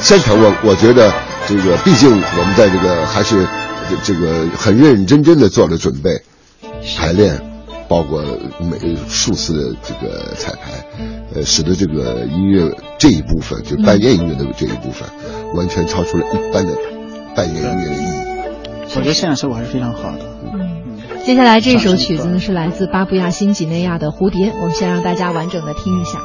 [0.00, 1.12] 现场我我觉得
[1.46, 3.46] 这个，毕竟我们在这个还是
[4.02, 6.10] 这个很认认真真的做了准备、
[6.96, 7.40] 排练，
[7.88, 8.22] 包括
[8.60, 10.84] 每数次的这个彩排，
[11.34, 15.08] 呃，使得这个音乐这一部分，就扮演音乐的这一部分，
[15.54, 16.72] 完全超出了一般的
[17.34, 18.28] 扮演音乐的意义。
[18.96, 20.20] 我觉得现场效果还是非常好的。
[20.54, 20.87] 嗯，
[21.28, 26.18] 接下来这首曲子呢是来自巴布亚新几内亚的蝴蝶，我们先让大家完整的听一下。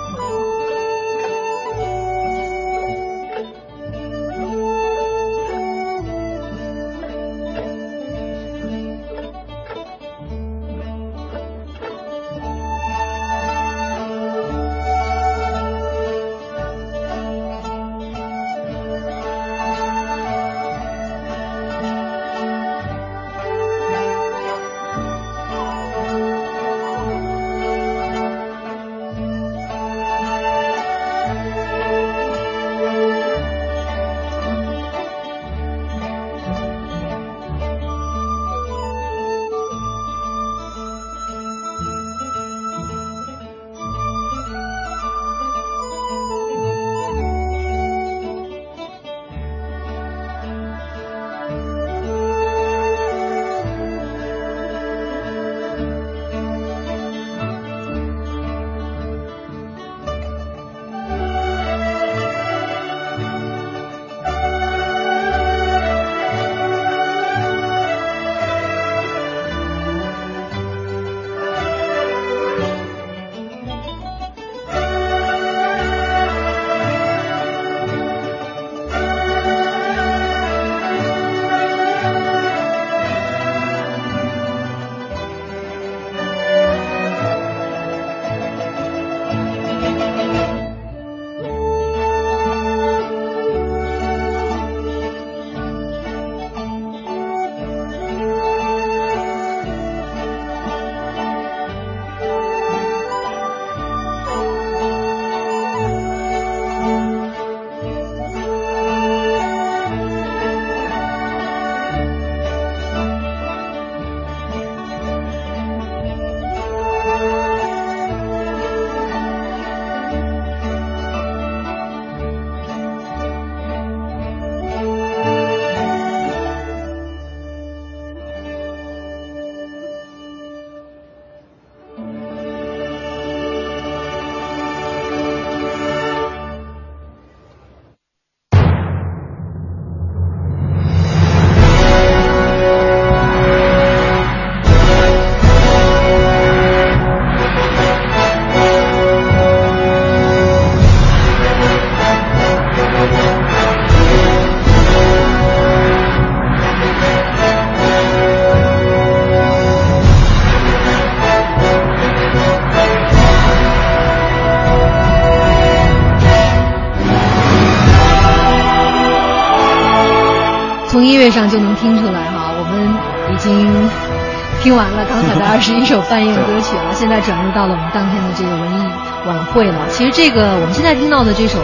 [175.64, 178.84] 十一首半夜歌曲了，现在转入到了我们当天的这个文艺
[179.26, 179.88] 晚会了。
[179.88, 181.58] 其实这个我们现在听到的这首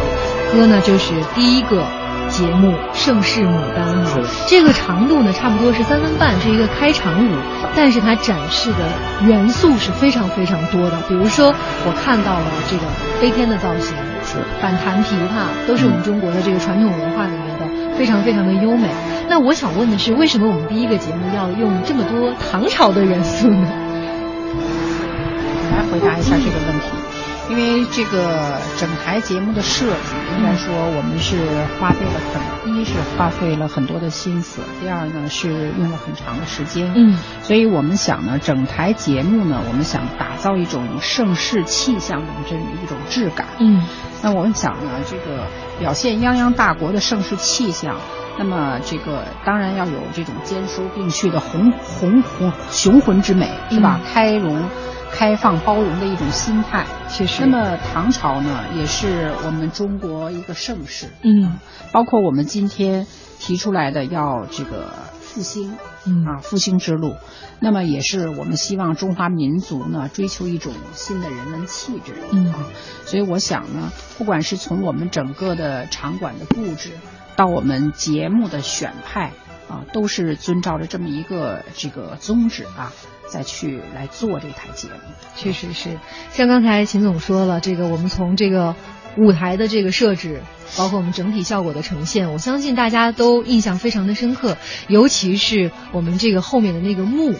[0.53, 1.83] 歌呢，就是第一个
[2.29, 4.25] 节目《盛世牡丹》嘛。
[4.47, 7.35] 这个长度呢，差不多是三分半，是一个开场舞，
[7.75, 10.97] 但是它展示的元素是非常非常多的。
[11.09, 11.53] 比如说，
[11.85, 12.83] 我看到了这个
[13.19, 18.87] 飞天的造型，是反弹琵琶，都是我们中国的这个传统文化里面的，非常非常的优美。
[19.27, 23.67] 那我想问的是，为什么我们第一个节目要用这么多唐朝的元素呢？
[25.89, 26.87] 来回答一下这个问题，
[27.49, 31.35] 因为这个整台节目的设计，应该说我们是
[31.79, 32.21] 花费了
[32.63, 36.91] 很，一是花费了很多的心思，第二呢是用了很长的时间。
[36.95, 43.47] 嗯，所以我们想呢，整台节目呢，我们想打造一种盛世气象的这么一种质感。
[43.59, 43.83] 嗯，
[44.21, 45.47] 那我们想呢，这个
[45.79, 47.95] 表现泱泱大国的盛世气象。
[48.37, 53.99] 那么这个当然要有这种兼收并蓄的宏宏宏雄浑之美，是吧？
[54.13, 54.63] 开容、
[55.11, 56.85] 开放、包容的一种心态。
[57.09, 57.45] 确实。
[57.45, 61.09] 那么唐朝呢，也是我们中国一个盛世。
[61.23, 61.57] 嗯。
[61.91, 63.07] 包括我们今天
[63.39, 67.15] 提出来的要这个复兴，嗯啊，复兴之路，
[67.59, 72.13] 那么也是我们希望中华民族呢追求一种新的人文气质。
[72.31, 72.53] 嗯。
[73.05, 76.91] 所以我想呢，不管是从我们整个的场馆的布置。
[77.35, 79.31] 到我们节目的选派，
[79.69, 82.91] 啊，都是遵照着这么一个这个宗旨啊，
[83.29, 84.95] 再去来做这台节目。
[85.35, 85.97] 确实是，
[86.31, 88.75] 像刚才秦总说了，这个我们从这个
[89.17, 90.41] 舞台的这个设置，
[90.77, 94.57] 包括我们整体效果的呈现，我相信大家都印象非常的深刻，
[94.87, 97.35] 尤其是我们这个后面的那个幕。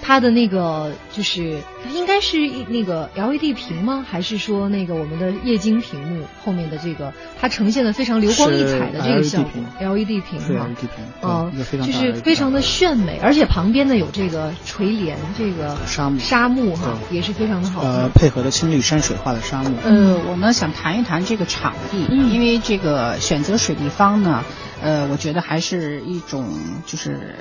[0.00, 1.60] 它的那个就是
[1.94, 2.38] 应该是
[2.68, 4.04] 那个 LED 屏吗？
[4.08, 11.50] 还是说那个我们的液晶屏幕后面的这个它呈现的非常流光溢彩的这个效果？LED 屏是屏，哦，
[11.84, 17.82] 就是非常的炫美，而且旁边呢有这个垂帘，这个沙漠沙漠哈也是非常的好。
[17.82, 19.72] 呃，配合的青绿山水画的沙漠。
[19.84, 24.44] 呃，我呢想谈一谈这个场地，因为这个选择水立方呢，
[24.82, 26.48] 呃，我觉得还是一种
[26.86, 27.34] 就是。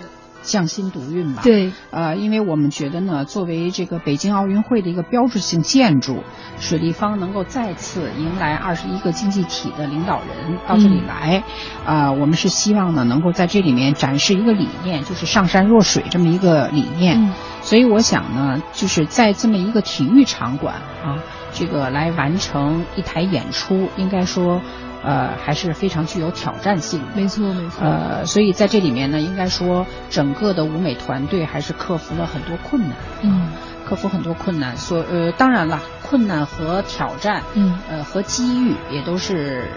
[0.47, 1.41] 匠心独运吧。
[1.43, 6.23] 对，呃，因为我们觉得呢，作为这个北京奥运会的一个标志性建筑，
[6.59, 11.43] 水立方能够再次迎来二十一个经济体的领导人到这里来，
[11.85, 17.33] 啊，我们是希望呢，能够在这里面展示一个理念，就是上善若水这么一个理念。
[17.61, 21.19] 所以我想呢，就是在这么一个体育场馆啊，
[21.51, 24.61] 这个来完成一台演出，应该说。
[25.03, 27.01] 呃，还是非常具有挑战性。
[27.15, 27.83] 没错，没错。
[27.85, 32.97] 呃，所以在这里面呢，应该说整个的舞美团队还是克服了很多困难。
[33.21, 33.49] 嗯，
[33.87, 34.75] 克服很多困难。
[34.77, 39.69] 所呃，当然了，困难和挑战，嗯，呃，和机遇也都是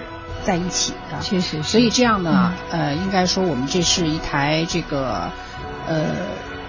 [0.44, 1.20] 在一起的。
[1.20, 1.62] 确实。
[1.62, 5.30] 所以这样呢，呃，应该说我们这是一台这个，
[5.86, 6.04] 呃。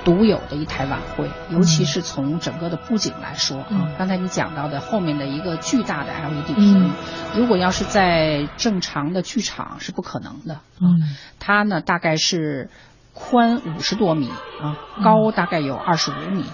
[0.03, 6.91] 独有的一台晚会，尤其是从整个的布景来说啊，刚才你讲到的后面的一个巨大的 LED 屏，
[7.35, 10.59] 如果要是在正常的剧场是不可能的。
[10.79, 12.69] 嗯，它呢大概是
[13.13, 14.29] 宽五十多米
[14.61, 16.45] 啊，高大概有二十五米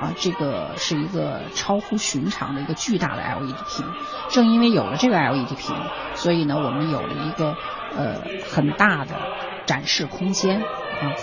[0.00, 3.86] 啊，这个是一个超乎寻常的一个巨大的 LED 屏。
[4.30, 5.76] 正因为有了这个 LED 屏，
[6.14, 7.54] 所以呢，我们有了一个
[7.96, 9.14] 呃很大的
[9.66, 10.62] 展示空间。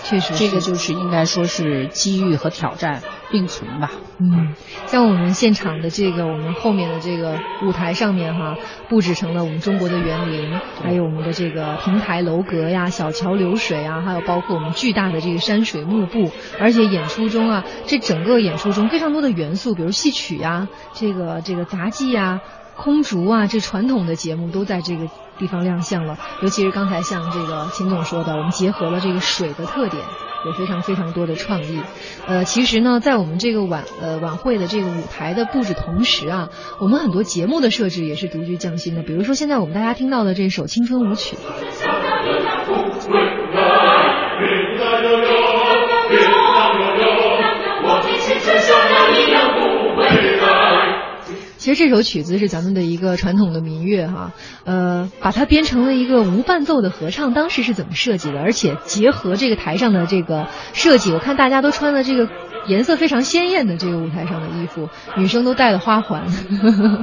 [0.02, 4.00] 确实，这个就是应该说是机遇和挑战并存吧。
[4.18, 4.54] 嗯，
[4.86, 8.58] 像我们现场的这个，我们后面的这个舞台上面哈，
[8.88, 16.30] 布置成了我们中国的园林，还有我们的这个亭台楼阁呀、小桥流水啊，还有包括我们巨大的这个山水幕布。
[16.58, 22.42] 而且演出中啊，这整个演出中非常多的元素，比如戏曲呀、这个这个杂技呀、
[22.82, 25.08] 空竹啊，这传统的节目都在这个。
[25.38, 30.04] 地方亮相了，尤其是刚才像这个秦总说的，我们结合了这个水的特点，
[30.46, 31.82] 有非常非常多的创意。
[32.26, 39.02] 呃，其实呢，在我们这个晚呃晚会的这个舞台的布置同时啊，我们很多节目的设置也是独具匠心的。
[39.02, 41.36] 比如说现在我们大家听到的这首青春舞曲。
[51.62, 54.32] 其实这首曲子是咱们的一个传统的民乐哈，
[54.64, 58.40] 呃，把它编成了一个无伴奏的合唱，当时是怎么设计的？
[58.40, 62.28] 而且结合这个台上的这个设计，我看大家都穿了这个
[62.66, 66.26] 颜色非常鲜艳的这个舞台上的衣服，女生都戴了花环，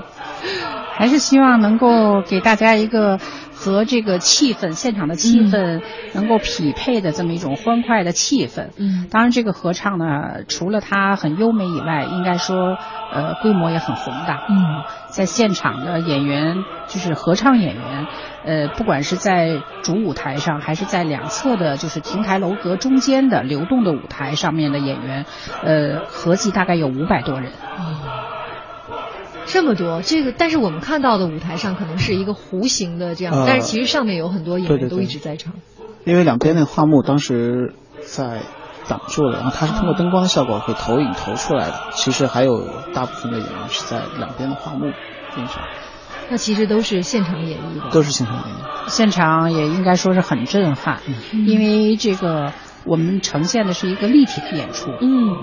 [0.97, 3.17] 还是希望能够给大家一个。
[3.59, 5.81] 和这个气氛，现场的气氛
[6.13, 8.69] 能够匹配的这么一种欢快的气氛。
[8.77, 12.77] 嗯，当然这个合唱呢，除了它很优美以外，应该说，
[13.11, 14.45] 呃，规模也很宏大。
[14.47, 14.55] 嗯，
[15.09, 18.07] 在现场的演员，就是合唱演员，
[18.45, 25.25] 呃，不管是在主舞台上，还是在两侧的，就是亭台楼阁中间的流动的舞台上面的演员，
[25.63, 27.51] 呃，合计大概有五百多人。
[29.49, 35.53] 这么多，这个但是我们看到的舞台上可能是一个弧形的这样，但是其实上面有很多演员都一直在唱。
[36.05, 37.73] 因为两边那个画幕当时
[38.05, 38.43] 在
[38.87, 41.73] 挡住了，然后它是通过灯光效果会投影投出来的。
[41.93, 44.81] 其实还有大部分的演员是在两边的画幕
[45.35, 45.63] 边上。
[46.29, 47.89] 那其实都是现场演绎的。
[47.89, 51.01] 都是现场演绎，现场也应该说是很震撼，
[51.47, 52.53] 因为这个
[52.85, 54.91] 我们呈现的是一个立体的演出。
[55.01, 55.37] 嗯。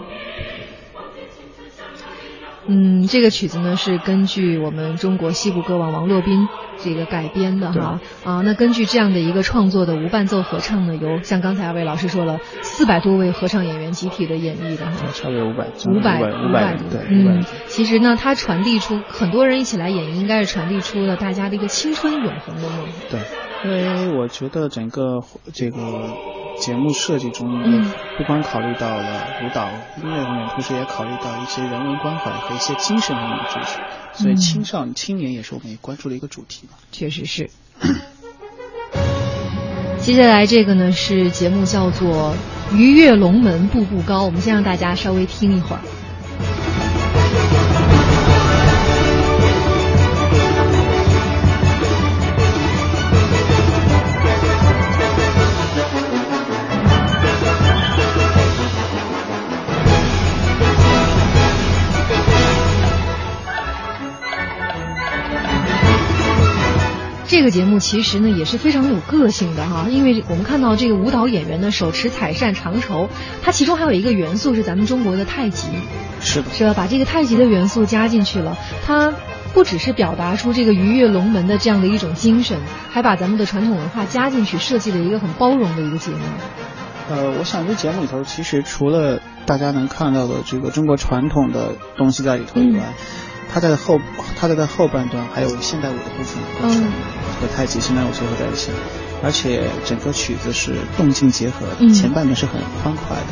[2.68, 6.48] 嗯，这个曲子呢是根据我们中国西部歌王王洛宾
[6.78, 8.40] 这个改编的哈啊。
[8.42, 22.88] 那根据这样的一个创作的无伴奏合唱呢，由像刚才二位老师说了，四百多位合唱演员集体的演绎的哈，超越五百，五百五百对，嗯，其实呢，它传递出很多人一起来演绎，应该是传递出了大家的一个青春永恒的梦。
[23.10, 23.20] 对，
[23.64, 25.20] 因为我觉得整个
[25.52, 25.78] 这个。
[26.58, 27.46] 节目设计中，
[28.16, 29.68] 不光考虑到了舞蹈
[30.02, 33.78] 音乐方面，同时也考虑到一些人文关怀和一些精神方面的支持，
[34.16, 36.78] 所以青少年、青年也是我们也关注的一个主题嘛。
[36.92, 37.50] 确实是。
[40.00, 42.36] 接下来这个呢是节目叫做
[42.76, 45.82] 《鱼跃龙门步步高》，我们先让大家稍微听一会儿。
[67.42, 73.08] 个节目其实呢也是非常有个性的哈，因为我们看到这个舞蹈演员呢手持彩扇长绸，
[73.42, 75.68] 它其中还有一个元素是咱们中国的太极，
[76.20, 76.74] 是的，是吧？
[76.74, 79.12] 把这个太极的元素加进去了，它
[79.54, 82.58] 不只是表达出这个鱼跃龙门的这样的一种精神，
[82.90, 86.18] 还把咱们的传统文化加进去，设计了一个很包容的一个节目。
[87.08, 92.80] 呃，我想这节目里头其实除了大家能看到的这个中国传统的东西在里头以外，
[93.52, 94.00] 它在后
[94.38, 96.82] 它在在后半段还有现代舞的部分构成，
[97.40, 98.70] 和太极现代舞结合在一起，
[99.22, 103.26] 而且整个曲子是动静结合的，前半段是很欢快的，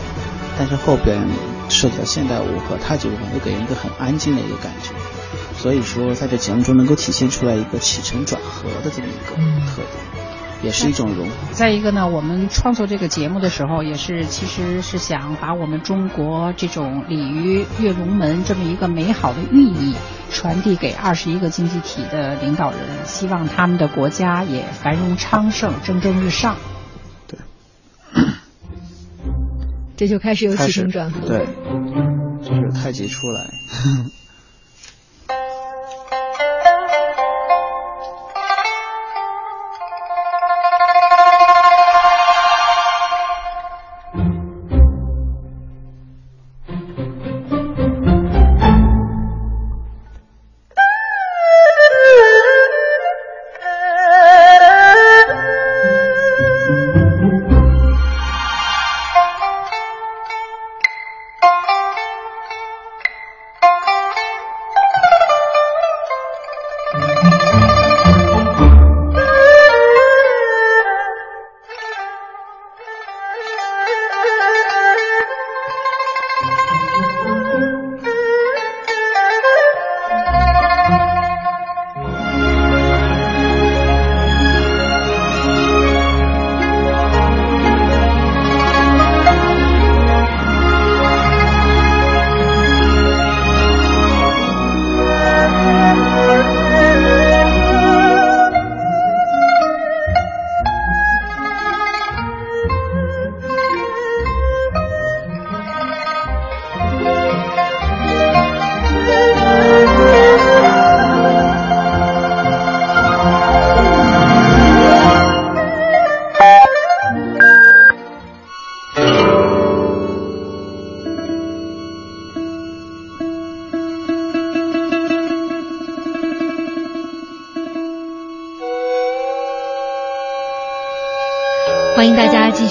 [0.59, 1.27] 但是后边
[1.69, 4.91] 涉及到现代舞和太极部分，又给人一个很安静的一个感觉，
[5.59, 9.37] 所以说在这节目中能够体现出来一个起承转合的这么一个
[9.71, 10.34] 特点。
[10.65, 11.33] 也是一种融合。
[11.53, 19.95] 再一个呢，我们创作这个节目的时候，也是其实是想把我们中国这种鲤鱼跃龙门这么一个美好的寓意
[20.31, 26.57] 传递给二十一个经济体的领导人，希望他们的国家也繁荣昌盛、蒸蒸日上。
[27.29, 27.39] 对，
[29.97, 31.29] 这就开始有起承转合。
[31.29, 31.47] 对，
[32.43, 33.45] 就是太极出来。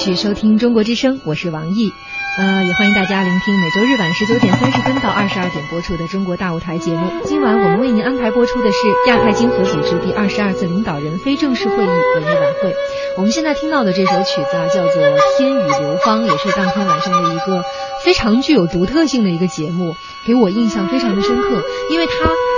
[0.04, 1.94] 续收听中国之声，我是王毅。
[2.38, 7.10] 呃，也欢迎大家聆听每周日晚十九点三十分到二十二点播出的《中国大舞台》节目。
[7.24, 8.78] 今晚我们为您安排播出的是
[9.08, 12.76] 亚太经合组织第二十二次领导人非正式会议文艺晚会。
[13.16, 15.02] 我们现在听到的这首曲子啊，叫做
[15.38, 17.64] 《天宇流芳》，也是当天晚上的一个
[18.04, 19.96] 非常具有独特性的一个节目，
[20.26, 22.14] 给我印象非常的深刻，因为它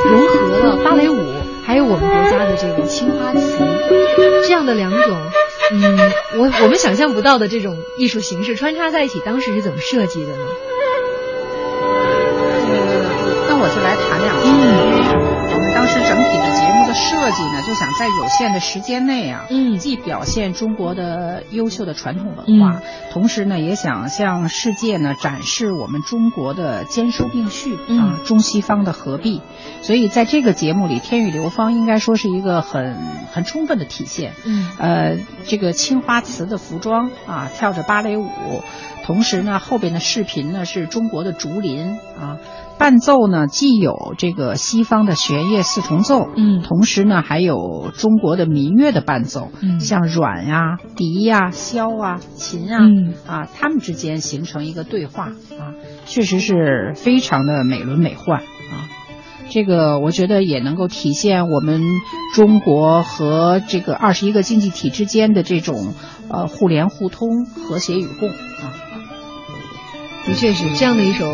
[0.10, 3.60] 融合了芭蕾舞，还有我们国家的这个青花瓷
[4.48, 5.16] 这样的两种。
[5.72, 10.46] 嗯，我我们想象不到的这种艺术形式穿插在一起，当时是怎么设计的呢？
[12.68, 14.48] 呃，那我就来谈两句。
[14.48, 14.54] 嗯，
[15.54, 29.42] 我们当时整体的节目的设计呢，就想在有限的时间内啊，嗯，既表现中国的优秀的传统文化，同时呢，也想向世界呢展示我们中国的兼收并蓄啊，中西方的合璧。
[29.82, 32.98] 所以在这个节目里，《天宇流芳》应该说是一个很
[33.36, 34.32] 很充分的体现。
[34.46, 38.30] 嗯，呃，这个青花瓷的服装啊，跳着芭蕾舞，
[39.04, 42.40] 同时呢，后边的视频呢是中国的竹林啊，
[42.78, 53.14] 伴奏呢既有这个西方的弦乐四重奏，嗯，同时呢还有中国的民乐的伴奏，嗯，像阮呀、笛呀、箫啊、琴啊，嗯。
[53.28, 55.26] 啊，他们之间形成一个对话
[55.60, 55.76] 啊，
[56.06, 58.32] 确实是非常的美轮美奂。
[58.32, 58.42] 啊。
[59.50, 61.82] 这个我觉得也能够体现我们
[62.34, 65.94] 中国和这个二十一个经济体之间的这种
[66.30, 68.74] 呃互联互通、和谐与共啊。
[70.26, 71.28] 的确是这样的一首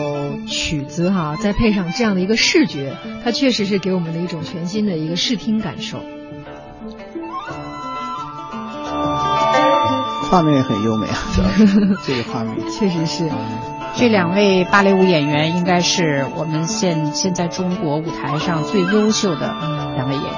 [0.48, 6.00] 曲子哈，再配上这样的一个视觉，它确实是给我们的一种全新的一个视听感受。
[10.30, 11.18] 画面也很优美啊，
[12.06, 13.30] 这个画面 确实是。
[13.94, 19.54] 这两位芭蕾舞演员应该是我们现现在中国舞台上最优秀的
[19.96, 20.32] 两位演员。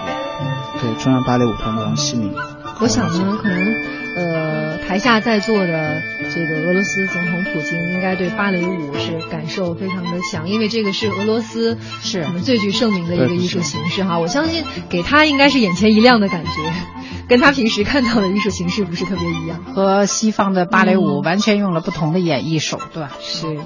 [0.81, 2.33] 对，中央芭蕾舞团的王希敏。
[2.81, 3.75] 我想呢，可能
[4.15, 6.01] 呃台下在座的
[6.33, 14.17] 这个俄罗斯总统普京应该对芭蕾舞是感受非常的强，因为这个是俄罗斯是我们最具盛名的一个艺术形式哈。
[14.17, 16.51] 我相信给他应该是眼前一亮的感觉，
[17.27, 19.63] 跟他平时看到的艺术形式不是特别一样。
[19.75, 23.09] 和西方的芭蕾舞完全用了不同的演绎手段。
[23.21, 23.59] 是。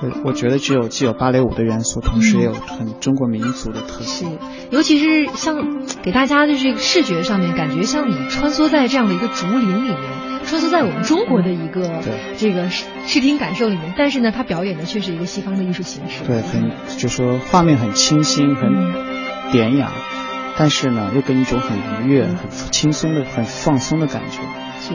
[0.00, 4.24] 对，我觉得只有既有芭蕾舞的元素，同时也有很中国民族的特色。
[4.26, 4.38] 是，
[4.70, 9.96] 尤其是像给大家就是视觉上面，感觉像你穿梭在这样的一个竹林里面，
[10.44, 12.02] 穿梭在我们中国的一个
[12.38, 13.92] 这个视视听感受里面。
[13.98, 16.24] 但是呢，他表演的却是一个西方的艺术形式。
[16.26, 18.72] 对，很就说画面很清新，很
[19.52, 19.90] 典雅，
[20.56, 21.76] 但是呢，又给你一种很
[22.06, 24.38] 愉悦、很轻松的、很放松的感觉。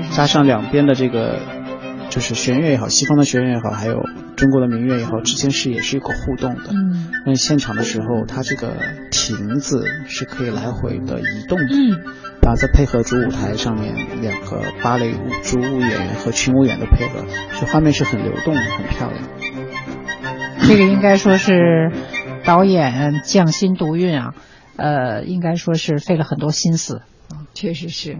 [0.10, 1.40] 加上两边的这个。
[2.10, 4.00] 就是弦乐也好，西方的弦乐也好，还有
[4.36, 6.72] 中国的民乐也好，之间是也是一个互动的。
[6.72, 8.78] 嗯，那现场的时候，它这个
[9.12, 11.76] 亭子是可以来回的移动的。
[11.76, 11.90] 嗯，
[12.42, 17.26] 然后再配合主舞台上面两个芭蕾舞主舞演员和群舞演的配合，
[17.60, 19.28] 这画面是很流动的，很漂亮。
[20.68, 21.92] 这个应该说是
[22.46, 24.34] 导演匠心独运啊，
[24.78, 27.02] 呃，应该说是费了很多心思。
[27.54, 28.18] 确实是。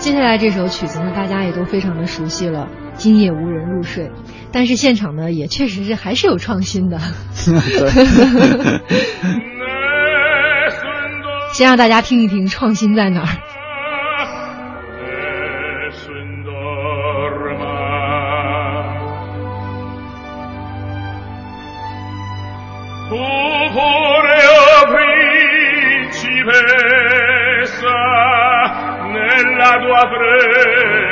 [0.00, 4.06] 接下来这首曲子呢，大家也都非常的熟悉了，《今夜无人入睡》。
[4.50, 6.98] 但是现场呢，也确实是还是有创新的。
[11.52, 13.28] 先让大家听一听创新在哪儿。
[30.00, 31.09] صبر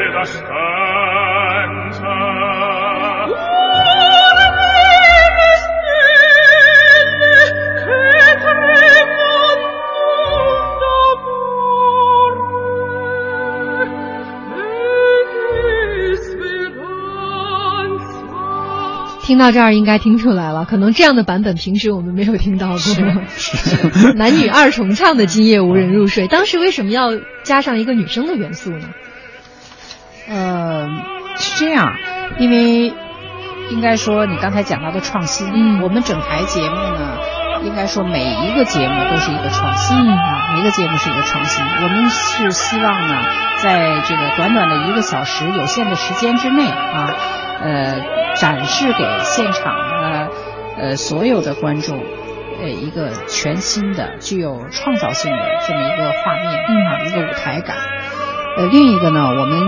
[19.28, 22.78] 听到这儿应该听出来了，可能这样的版本平时我们没有听到过。
[24.16, 27.10] 男女二重唱的《今夜无人入睡》，当时为什么要
[27.42, 28.88] 加上一个女生的元素呢？
[30.30, 30.88] 呃，
[31.36, 31.92] 是这样，
[32.38, 32.94] 因为
[33.70, 37.18] 应该说你刚才讲到的创新，嗯，我们整台节目呢，
[37.64, 41.64] 应该说每一个节目都是一个创新，嗯啊，每个节目是一个创新。
[41.64, 43.14] 我们是希望呢，
[43.62, 47.10] 在这个短短的一个小时有限的时间之内啊，
[47.62, 48.00] 呃，
[48.36, 50.30] 展示给现场的
[50.78, 52.02] 呃所有的观众。
[52.60, 56.46] 呃，一个全新的、具有创造性的这么一个画面
[56.88, 57.76] 啊，一个舞台感。
[58.56, 59.60] 呃，另一个呢，我们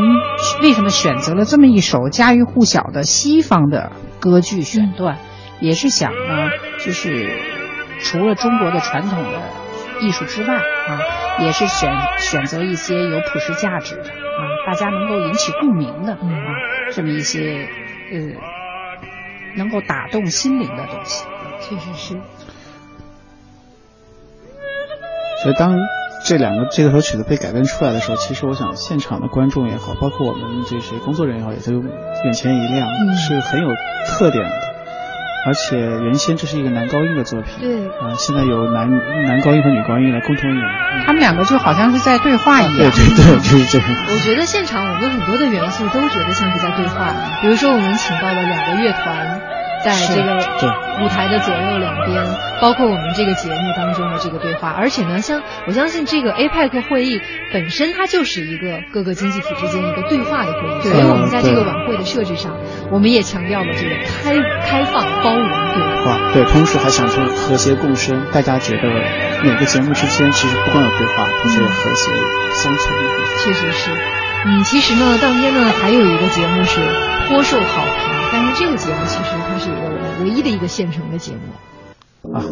[0.60, 5.18] 为什么选择了这么一首家喻户晓的西方的歌剧选段，
[5.60, 6.50] 也是想呢，
[6.84, 7.30] 就是
[8.02, 9.40] 除了中国的传统的
[10.00, 10.98] 艺术之外啊，
[11.40, 16.18] 也是选选择一些有普世价值的啊，大家能够引起共鸣的啊，
[16.92, 17.68] 这么一些
[18.12, 18.18] 呃，
[19.56, 21.26] 能够打动心灵的东西，
[21.60, 22.20] 确实是。
[25.42, 25.78] 所以，当
[26.24, 31.82] 这两个这首曲子被改编出来的时候，其实我想，现场的观众也好，包括我们这些工作人员也好，也都
[32.24, 33.68] 眼前一亮，是很有
[34.06, 34.69] 特点的。
[35.46, 38.90] 而且原先这是一个男高音的作品，对啊，现在有男
[39.26, 40.62] 男高音和女高音来共同演，
[41.06, 42.76] 他们两个就好像是在对话一样。
[42.76, 43.88] 对对对，就是这样。
[44.08, 49.39] 我觉得现场我们很多的元素都觉得像是在对话，比如说我们请到了两个乐团。
[49.84, 50.36] 在这个
[51.02, 52.22] 舞台的左右两边，
[52.60, 57.20] 包括我们这个节目当中的这个对话，而且呢，像我相信这个 APEC 会议
[57.52, 62.56] 本身它就是一个各个经济体之间一个对话的会议，所以我们在这个晚会的设置上，
[62.90, 66.32] 我们也强调了这个开开放、包容对话。
[66.34, 68.82] 对，同时还想说和谐共生，大家觉得
[69.42, 72.10] 每个节目之间其实不光有对话，而且有和谐
[72.62, 72.80] 相处。
[73.44, 73.90] 确实是，
[74.44, 76.80] 嗯，其实呢，当天呢还有一个节目是
[77.28, 78.09] 颇受好评。
[78.32, 82.44] 但是这个节目其实它是一个唯一的一个现成的节目啊。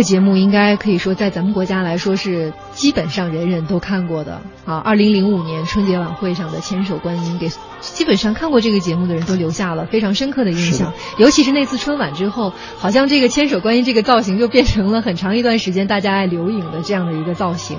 [0.00, 4.78] 个节目应该可以说在咱们国家来说是基本上人人都看过的啊。
[4.78, 10.94] 二零零五年春节晚会上的《千手观音》，给基本上看过这个节目的人都留下了非常深刻的印象。
[11.18, 17.76] 尤其是那次春晚之后，好像这个千手观音这个造型就变成了很长一段时间大家爱留影的这样的一个造型。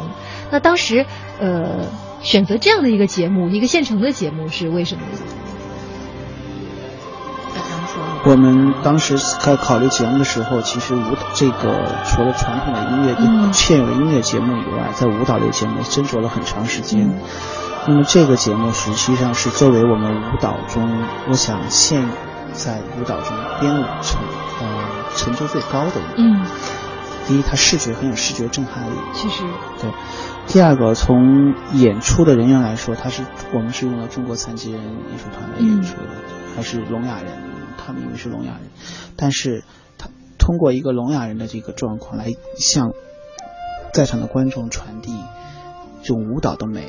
[0.51, 1.03] 那当时，
[1.39, 1.87] 呃，
[2.21, 5.01] 选择这样的一个节目，一个现成的节目是为什么？
[8.23, 17.19] 我们当时在考虑节目的时候，其实舞蹈这个除了传统的音乐现有的音乐节目以外，在舞蹈类节目斟酌了很长时间。
[17.87, 22.07] 那么这个节目实际上是作为我们舞蹈中，我想现
[22.53, 24.21] 在舞蹈中编舞成
[24.61, 24.67] 呃
[25.15, 26.17] 成就最高的一个。
[26.17, 26.45] 嗯。
[27.27, 28.93] 第一，它视觉很有视觉震撼力。
[29.13, 29.43] 其实。
[29.81, 29.91] 对。
[30.45, 36.09] 第二个，从演出的人员来说，他是我们是用了中国残疾人艺术团来演出的，
[36.55, 37.50] 还是聋哑人。
[37.85, 38.61] 他们因为是聋哑人，
[39.15, 39.63] 但是
[39.97, 42.91] 他通过一个聋哑人的这个状况来向
[43.93, 45.13] 在场的观众传递
[46.01, 46.87] 这种舞蹈的美，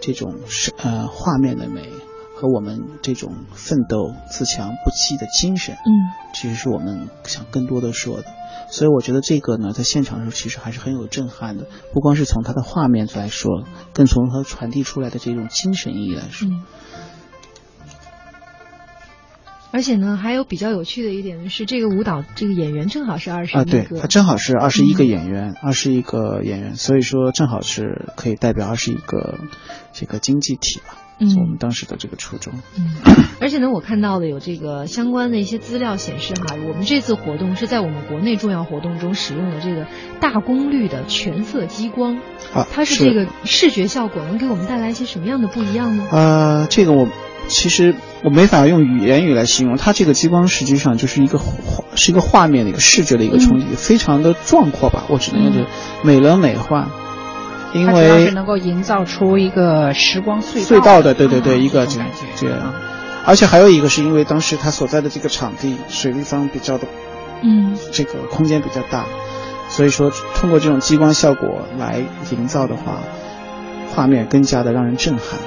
[0.00, 1.88] 这种是呃画面的美
[2.34, 5.90] 和我们这种奋斗自强不息的精神，嗯，
[6.34, 8.24] 其实是我们想更多的说的。
[8.70, 16.48] 所以我觉得这个呢，在现场的时候其实还是很有震撼的，不光是从他的画面来说，更从他传递出来的这种精神意义来说。
[19.72, 29.40] 而且呢，还有比较有趣的一点是，这个舞蹈这个演员正好是二十一个，啊，对，他正好是二十一个演员，二十一个演员，所以说正好是可以代表二十一个
[29.94, 30.98] 这个经济体吧。
[31.18, 32.52] 嗯，我们当时的这个初衷。
[32.76, 32.96] 嗯，
[33.40, 39.86] 而且呢，我看到了有这个相关的一些资料显示哈，我们这次活动是在我们国内重要活动中使用的这个
[40.20, 42.18] 大功率的全色激光。
[42.52, 46.06] 啊，它是这个视觉效果能给我们带来一些什么样的不一样呢？
[46.12, 47.08] 呃，这个我。
[47.52, 47.94] 其实
[48.24, 55.66] 我没法用语言语来形容，它这个激光实际上就是一个画，是一个画面的一个视觉的一个冲击，非常的壮阔吧，我只能用这
[56.02, 56.88] 美轮美奂。
[57.74, 62.00] 因为能够营造出一个时光隧隧道的，对对对，一个这
[62.36, 62.74] 这样。
[63.24, 66.86] 而且还有一个是因为当时他所在的这个场地水立方比较的，
[67.42, 69.06] 嗯，这个空间比较大，
[69.68, 72.98] 所以说通过这种激光效果来营造的话，
[73.94, 75.38] 画面更加的让人震撼。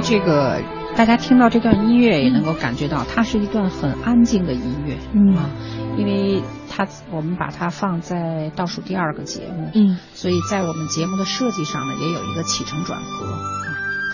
[0.00, 0.62] 这个
[0.96, 5.50] 大家听到这段音乐也能够感觉到，它是一段很安静的音乐，嗯，啊
[5.96, 13.26] 因为它我们把它放在倒数第二个节目，嗯，所以在我们节目的设计上呢，也有一个起承转合，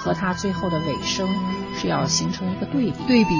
[0.01, 1.29] 和它最后的尾声
[1.75, 3.31] 是要形成一个对比，对比，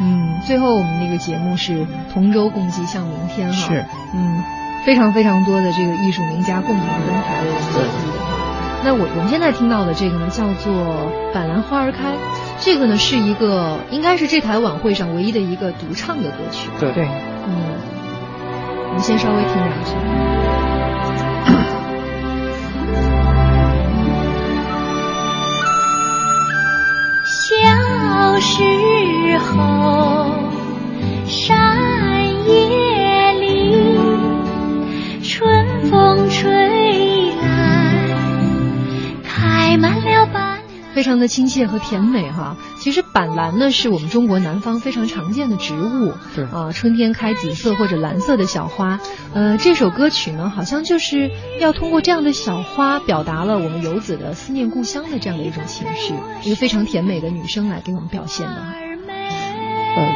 [0.00, 3.84] 嗯，最后我们那个节目是同舟共济向明天，哈，是，
[4.14, 4.42] 嗯，
[4.84, 7.42] 非常非常多的这个艺术名家共同登台。
[7.42, 8.25] 为我们演绎的。
[8.86, 10.72] 那我我们现在听到的这个呢，叫做
[11.34, 12.12] 《板蓝花儿开》，
[12.60, 16.70] 这个呢是一个应该是这台晚会上唯一的一个独唱的歌曲。
[16.78, 17.04] 对对，
[17.48, 17.74] 嗯，
[18.86, 19.90] 我们先稍微听两句。
[27.24, 30.30] 小时候，
[31.26, 33.84] 山野里，
[35.24, 36.65] 春风吹。
[40.96, 42.56] 非常的亲切和甜美哈。
[42.78, 48.98] 其实板蓝呢是我们中国南方非常常见的植物，对啊，春天开紫色或者蓝色的小花。
[49.34, 56.14] 呃，这首歌曲呢好像就是要通过这样的小花，表达了我们游子的思念故乡的这样的一种情绪，
[56.44, 58.54] 一个非常甜美的女生来给我们表现的。
[59.96, 60.14] 呃，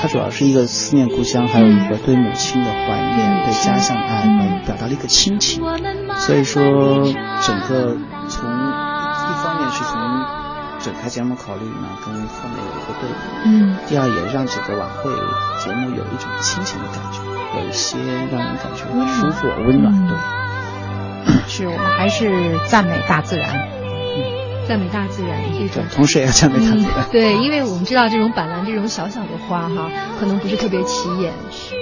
[0.00, 5.62] 它主要是一个思念故乡，还有一个对母亲的怀念，对家乡爱，表达了一个亲情。
[6.16, 6.62] 所以说，
[7.42, 7.98] 整个
[8.30, 9.66] 从一方面。
[9.68, 10.05] 是从
[10.86, 13.14] 整台节目考虑呢，跟后面有一个对比。
[13.46, 13.76] 嗯。
[13.88, 15.10] 第二，也让整个晚会
[15.58, 17.18] 节目有一种亲情的感觉，
[17.58, 17.98] 有一些
[18.30, 20.06] 让人感觉舒服、温暖。
[20.06, 20.16] 对。
[21.50, 23.68] 是我们还是赞美大自然，
[24.68, 25.82] 赞美大自然这种。
[25.92, 26.92] 同时也要赞美大自然。
[27.10, 29.90] 对，因为我们知道这种板蓝这种小小的花哈，
[30.20, 31.32] 可能不是特别起眼。
[31.50, 31.74] 是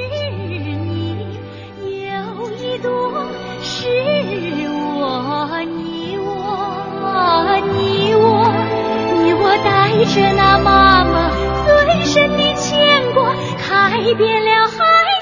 [1.82, 3.26] 你有一朵，
[3.60, 3.86] 是
[4.66, 6.72] 我你我。
[7.66, 8.43] 你我，你
[9.46, 11.30] 我带着那妈妈
[11.66, 15.13] 最深的牵挂，开遍了海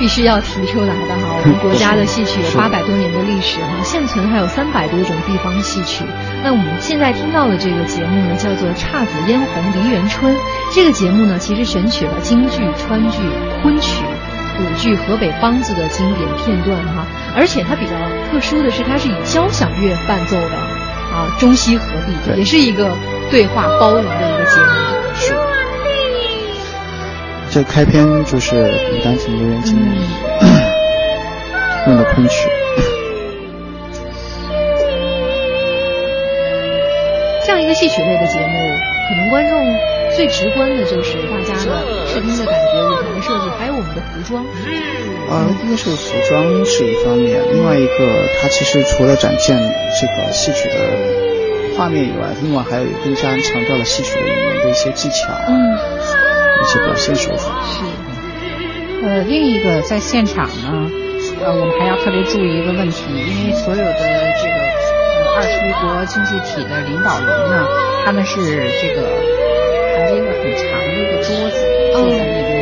[0.00, 1.36] 必须要提出来的哈。
[1.44, 6.04] 我们国家的戏曲有八百多年的历史哈，现存还有三百多种地方戏曲。
[6.42, 10.34] 那我们现在听到的这个节目呢，叫做《姹紫嫣红梨园春》。
[10.74, 13.18] 这个节目呢，其实选取了京剧、川剧、
[13.62, 14.02] 昆曲、
[14.58, 17.04] 舞剧河北梆子的经典片段哈。
[17.36, 17.92] 而且它比较
[18.32, 20.56] 特殊的是，它是以交响乐伴奏的
[21.12, 22.96] 啊，中西合璧，也是一个
[23.30, 25.14] 对话包容的一个节目。
[25.14, 25.49] 是。
[27.52, 29.76] 这开篇就是《牡丹亭》留园经》
[31.88, 32.48] 用的昆曲。
[37.44, 38.56] 这样一个戏曲类的节目，
[39.08, 39.60] 可能观众
[40.14, 44.46] 最直观的就是大家的视听的感觉、舞台的设计，还有我们的服装。
[45.28, 49.58] 呃，一个是服装是一方面，另外一个它其实除了展现
[50.00, 50.74] 这个戏曲的
[51.76, 55.76] 画面以外，另外还有更加强调了戏曲的语言的一些技巧，嗯，
[56.60, 57.62] 一些表现手法。
[57.64, 57.84] 是。
[59.02, 60.90] 呃，另一个在现场呢，
[61.42, 64.56] 呃，我们还要特别注意一个问题，因为所有的这个
[65.16, 67.66] 呃二十一国经济体的领导人呢，
[68.04, 68.36] 他们是
[68.82, 69.08] 这个
[69.96, 71.56] 排了一个很长的一个桌子
[71.96, 72.52] 坐在那边，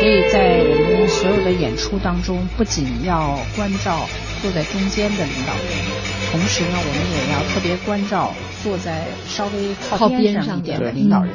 [0.00, 4.08] 所以在我们所有的演出当中，不仅要关照
[4.40, 5.68] 坐在中间的领导人，
[6.32, 8.32] 同时呢，我们也要特别关照
[8.64, 11.32] 坐在稍微靠边上一点的领导人。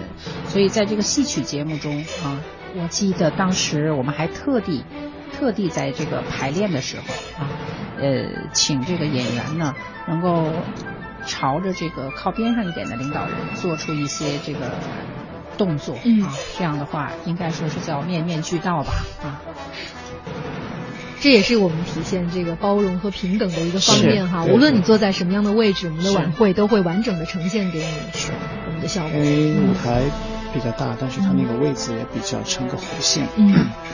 [0.49, 2.41] 所以在这个戏曲节目中啊。
[2.79, 4.85] 我记得当时我们还特地、
[5.33, 7.03] 特地在这个排练的时候
[7.43, 7.49] 啊，
[7.99, 9.73] 呃，请这个演员呢
[10.07, 10.51] 能够
[11.25, 14.69] 朝着这个靠边上一点的领导人做出一些这个
[15.57, 16.29] 动作啊，
[16.59, 18.93] 这样的话应该说是叫面面俱到吧
[19.23, 19.41] 啊。
[21.21, 24.45] 这也是我们体现这个包容和平等的一个方面哈。
[24.45, 27.85] 无论你坐在什么样的位置，我们的晚会都会完整的呈现给你
[28.67, 29.11] 我们的效果。
[29.13, 30.03] 因为舞台。
[30.51, 33.27] 比较大，但是它那个位置也比较成个弧线。
[33.35, 33.53] 嗯，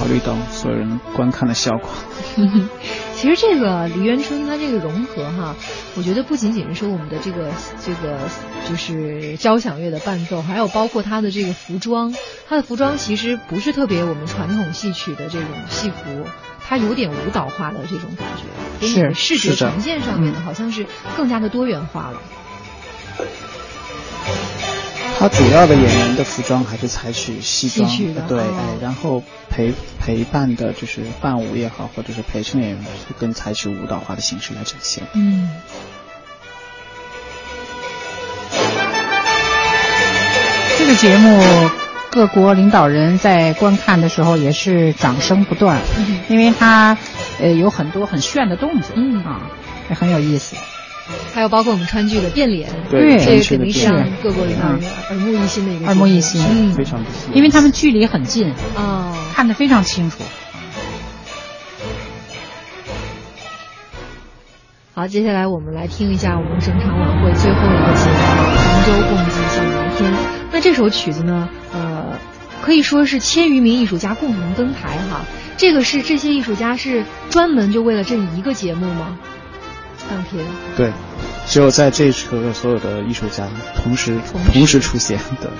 [0.00, 1.90] 考虑到所有人观看的效果。
[3.14, 5.54] 其实这个梨园春它这个融合哈，
[5.94, 7.50] 我觉得不仅仅是说我们的这个
[7.84, 8.18] 这个
[8.66, 12.14] 就是交响乐的伴奏，还有包括它的这个服装，
[12.48, 16.24] 它的服装其实不是特别我们传统戏曲的这种戏服，
[16.66, 18.26] 它有点舞蹈化的这种感
[18.80, 22.22] 觉，是视觉呈现上面呢，好像是更加的多元化了。
[25.20, 27.86] 他主要的演员的服装还是采取西装，
[28.26, 29.70] 对，哎，然后陪
[30.00, 35.04] 陪伴的就是伴舞也好，或者是陪衬演员，是更采取舞蹈化的形式来展现。
[35.12, 35.50] 嗯。
[40.78, 41.70] 这个节目，
[42.10, 45.78] 各国领导人在观看的时候也是掌声不断，
[46.30, 46.96] 因为他
[47.38, 49.50] 呃有很多很炫的动作，嗯啊，
[49.90, 50.56] 也很有意思。
[51.32, 54.80] 还有包括我们川剧的变脸，对，这个肯定是让各国领导人
[55.10, 55.86] 耳目一新的一个。
[55.86, 60.22] 耳目一新，嗯，非常因为他们距离很近，哦，看得非常清楚。
[64.92, 68.16] 好，接下来我们来听一下我们整场晚会最后一个节目
[68.56, 70.12] 《杭州共济向阳天》。
[70.52, 72.18] 那这首曲子呢，呃，
[72.60, 75.24] 可以说是千余名艺术家共同登台哈。
[75.56, 79.18] 这个是这些艺术家是专门就为了这一个节目吗？
[80.10, 80.44] 当天。
[80.76, 80.92] 对，
[81.46, 83.46] 只有在这车所有的艺术家
[83.76, 84.18] 同时
[84.52, 84.80] 同时。
[84.80, 85.50] 出现的。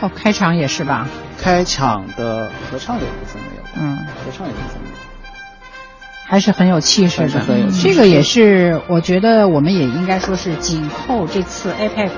[0.00, 1.06] 哦，开场也是吧？
[1.40, 4.96] 开场的合唱有部分没有，嗯，合唱有部分没有，
[6.26, 7.38] 还是很有气势的。
[7.40, 12.10] 很有这个也是，我觉得我们也应该说是紧扣这次 APEC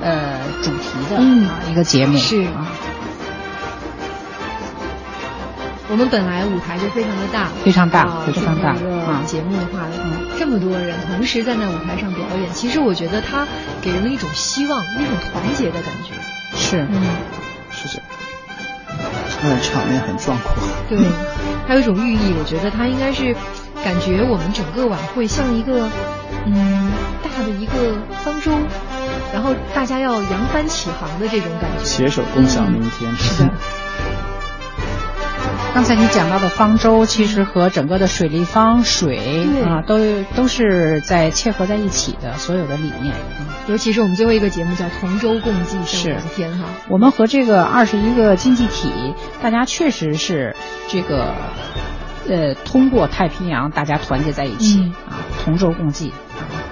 [0.00, 2.16] 呃主题的啊一个节目。
[2.16, 2.44] 是。
[2.44, 2.66] 啊。
[5.90, 8.76] 我们本来舞台就非常的大，非常大，非常大。
[8.76, 13.46] 一个节目的话，嗯，这么多人同时站在那舞台上表演，其实我觉得它
[13.82, 16.14] 给人了一种希望，一种团结的感觉。
[16.56, 17.02] 是，嗯，
[17.72, 18.06] 是这样。
[19.42, 20.54] 那场面很壮阔。
[20.88, 20.98] 对，
[21.66, 23.34] 还有一种寓意，我觉得它应该是
[23.82, 25.90] 感觉我们整个晚会像一个
[26.46, 26.92] 嗯
[27.24, 27.72] 大的一个
[28.22, 28.52] 方舟，
[29.32, 33.12] 然后大家要扬帆起航的这种感觉，携手共享明天。
[33.16, 33.50] 是的。
[35.72, 43.14] 刚才你讲到的方舟，其实和整个的水立方水啊，都都是在切合在一起的，所有的理念。
[43.66, 50.54] 尤其是我们最后一个节目叫“同舟共济是天”哈，我们和这个二十一个经济体，大家确实是
[50.88, 51.34] 这个
[52.28, 56.06] 呃，通过太平洋，大家团结在一起啊，同舟共济。
[56.08, 56.69] 听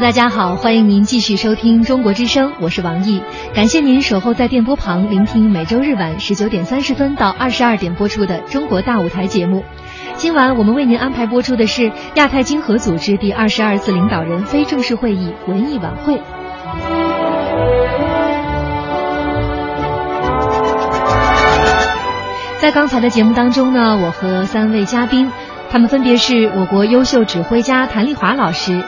[0.00, 3.22] 大家好，欢迎您继续收听中国之声，我是王毅，
[3.54, 9.62] 感谢您守候在电波旁聆听每周日晚十九点三十分到二十二点播出的《中国大舞台》节目。
[10.16, 16.18] 今晚我们为您安排播出的是亚太经合组织第二十二次领导人非正式会议文艺晚会。
[22.58, 25.30] 在刚才的节目当中呢，我和三位嘉宾，
[25.70, 28.82] 他们分别是我国优秀指挥家谭丽华老师。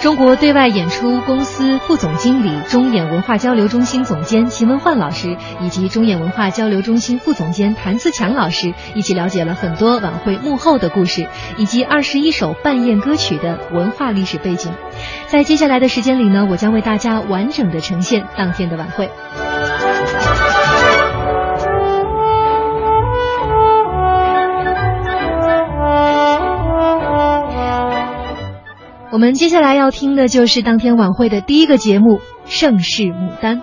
[0.00, 11.26] 中国对外演出公司副总经理、中演文化交流中心总监秦文焕老师，以及中演文化交流中心副总监谭自强老师，一起了解了很多晚会幕后的故事，
[11.56, 14.72] 以及二十一首半宴歌曲的文化历史背景。
[15.26, 19.10] 在接下来的时间里呢，我将为大家完整的呈现当天的晚会。
[29.10, 33.62] 我们接下来要听的就是当天晚会的第一个节目《盛世牡丹》。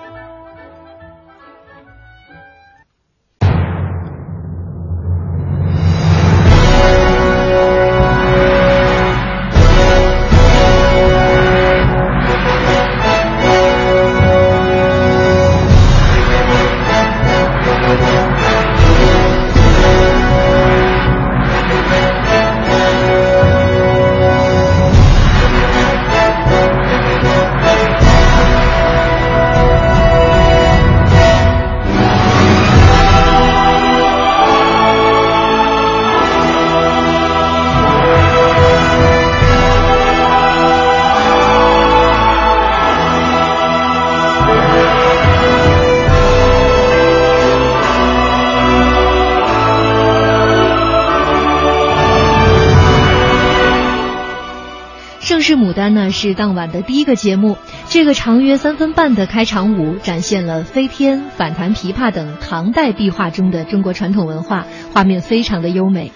[56.11, 57.57] 是，当晚的第一个节目。
[57.87, 66.11] 这个长约三分半的开场舞，展现了飞天、反弹琵琶等唐代壁画中的中国传统文化，画面非常的优美。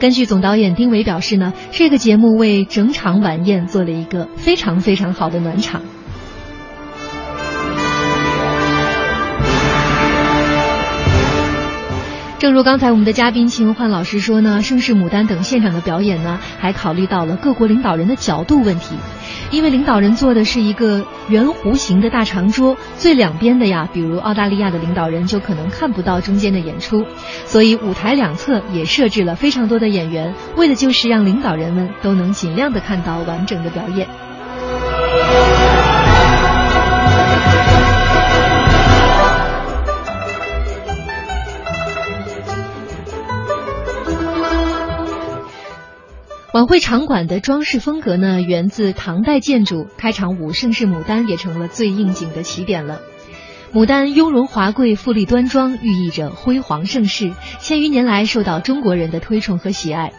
[0.00, 5.82] 根据总导演丁伟表示呢，这个节目为整场晚宴做了一个非常非常好的暖场。
[12.38, 18.94] 正如刚才我们的嘉宾秦焕老师说呢，盛世牡丹等现场的表演呢，还考虑到了各国领导人的角度问题，
[19.50, 27.04] 因为领导人坐的是一个圆弧形的大长桌，最两边的呀，比如澳大利亚的领导人就可能看不到中间的演出，
[27.46, 34.06] 所以舞台两侧也设置了非常多的演员，为的就是让领导人们都能尽量的看到完整的表演。
[46.68, 49.86] 会场馆的装饰风格呢，源自唐代建筑。
[49.96, 53.00] 开场舞《盛世牡丹》也成了最应景的起点了。
[53.72, 60.12] 牡丹雍容华贵、富丽端庄，寓意着辉煌盛世，千余年来受到中国人的推崇和喜爱。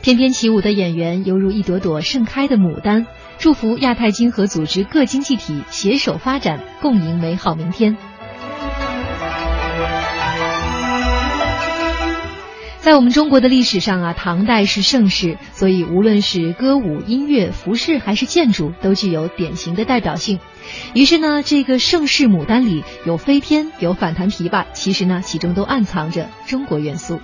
[0.00, 3.08] 翩翩起舞的演员犹如一朵朵盛开的牡丹，
[3.40, 7.96] 祝福亚太经合组织各经济体携手发展，共赢美好明天。
[12.88, 20.40] 在我们中国的历史上啊，唐代是盛世，所以无论是歌舞、音乐、服饰还是建筑，都具有典型的代表性。
[20.94, 27.20] 于是呢，这个盛世牡丹里有飞天，有反弹琵琶，其实呢，其中都暗藏着中国元素。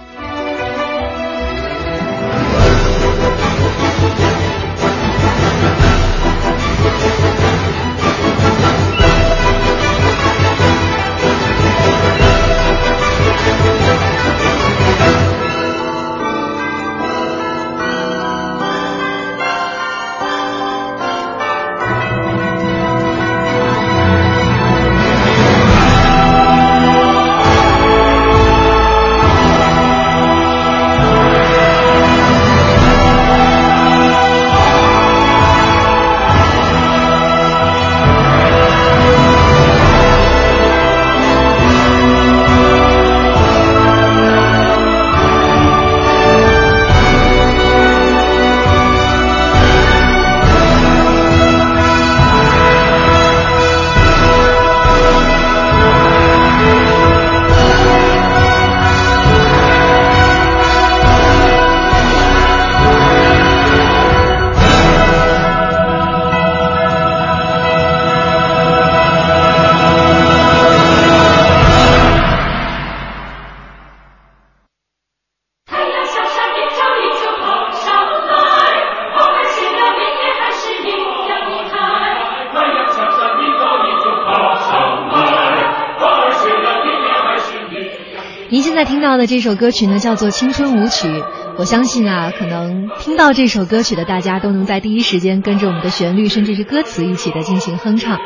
[89.16, 91.08] 的这首歌曲呢，叫做《青春舞曲》。
[91.56, 98.18] 我相信啊，可能听到这首歌曲的大家都能在第一时间跟着我们的旋律，甚至是歌词一起的进行哼唱。《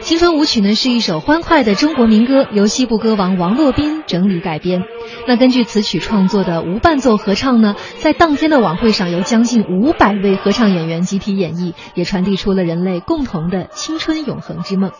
[0.00, 4.82] 青春舞曲》呢是一首欢快的中国民歌，由西部歌王王洛宾整理改编。
[5.26, 14.90] 那根据词曲创作的无伴奏合唱呢，在当天的晚会上由将近五百位合唱演员集体演绎，也传递出了人类共同的青春永恒之梦。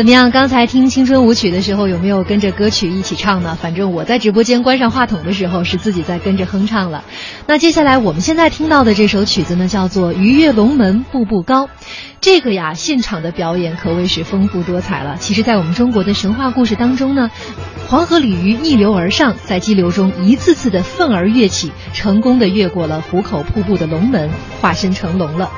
[0.00, 0.30] 怎么样？
[0.30, 3.58] 刚才听青春舞曲的时候，有没有跟着歌曲一起唱呢？
[3.60, 7.04] 反正我在直播间关上话筒的时候，是自己在跟着哼唱了。
[7.46, 11.66] 那接下来我们现在听到的这首曲子呢，叫做《鱼跃龙门步步高》。
[12.22, 15.18] 这个呀，现场的表演可谓是丰富多彩了。
[15.20, 17.30] 其实，在我们中国的神话故事当中呢，
[17.86, 24.30] 黄河鲤鱼逆流而上，在激流中一次次的奋而跃起，成功的越过了壶口瀑布的龙门，
[24.62, 25.50] 化身成龙了。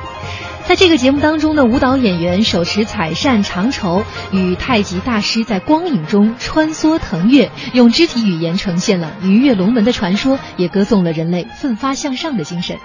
[0.65, 12.77] 在这个节目当中呢，舞蹈演员手持彩扇长绸，与太极大师在光影中穿梭腾跃，用肢体语言呈现了鱼跃龙门的传说，也歌颂了人类奋发向上的精神。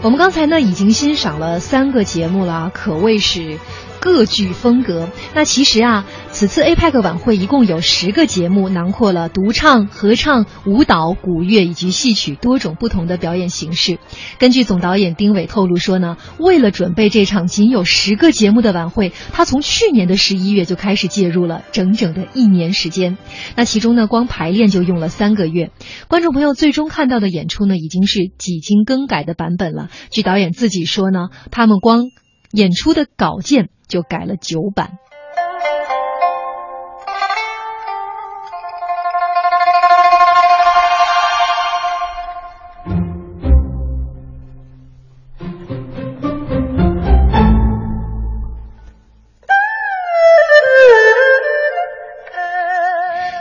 [0.00, 3.58] 我们刚才呢已经欣赏了三个节目了，可谓是
[3.98, 5.08] 各具风格。
[5.34, 6.06] 那其实啊，
[6.38, 13.98] 此次 APEC 晚会一共有十个节目，囊括了独唱、合唱、舞蹈、古乐以及戏曲多种不同的表演形式。
[14.38, 23.18] 根据总导演丁伟透露说呢，为了准备这场仅有十个节目的晚会，他从去年的十一月就开始介入了，整整的一年时间。
[23.56, 25.72] 那其中呢，光排练就用了三个月。
[26.06, 29.88] 观众朋友最终看到的演出呢，已经是几经更改的版本了。
[30.12, 32.04] 据导演自己说呢，他们光
[32.52, 34.92] 演出的稿件就改了九版。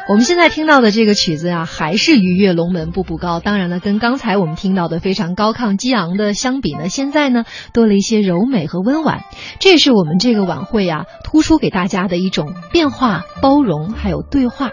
[0.10, 3.40] 我们现在听到的这个曲子啊，还是《鱼跃龙门步步高》。
[3.44, 7.44] 当然了，跟刚才我们听到的非常高亢激昂的相比呢，现在呢
[7.74, 9.26] 多了一些柔美和温婉。
[9.60, 14.70] 这也是我们这个晚会啊突出给大家的一种变化、包容，还有对话。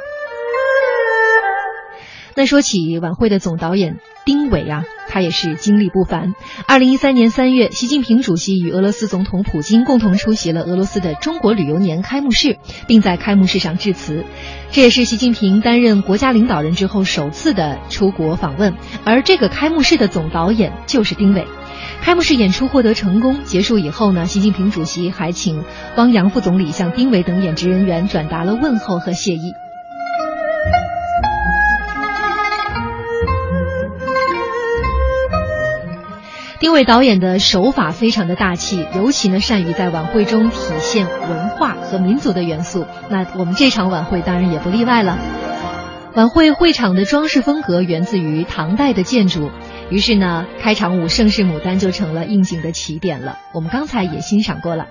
[2.37, 6.35] 那说起晚会的总导演丁伟啊，他也是经历不凡。
[6.67, 14.25] 二零一三年三月，习近平主席与俄罗斯总统普京共同出席了俄罗斯的中国旅游年开幕式，并在开幕式上致辞。
[14.71, 18.75] 这也是习近平担任国家领导人之后首次的出国访问，
[19.05, 21.47] 而这个开幕式的总导演就是丁伟。
[22.01, 25.65] 开幕式演出获得成功，结束以后呢，习近平主席还请
[25.97, 29.53] 汪洋副总理向丁伟等演职人员转达了问候和谢意。
[36.65, 42.87] 丁伟导演的手法非常的大气，尤其呢善于在晚会中体现文化和民族的元素。
[43.11, 45.19] 那我们这场晚会当然也不例外了。
[46.15, 49.51] 晚会会场的装饰风格源自于唐代的建筑，
[49.91, 53.37] 于是呢，开场舞《盛世牡丹》就成了应景的起点了。
[53.53, 54.87] 我们刚才也欣赏过了。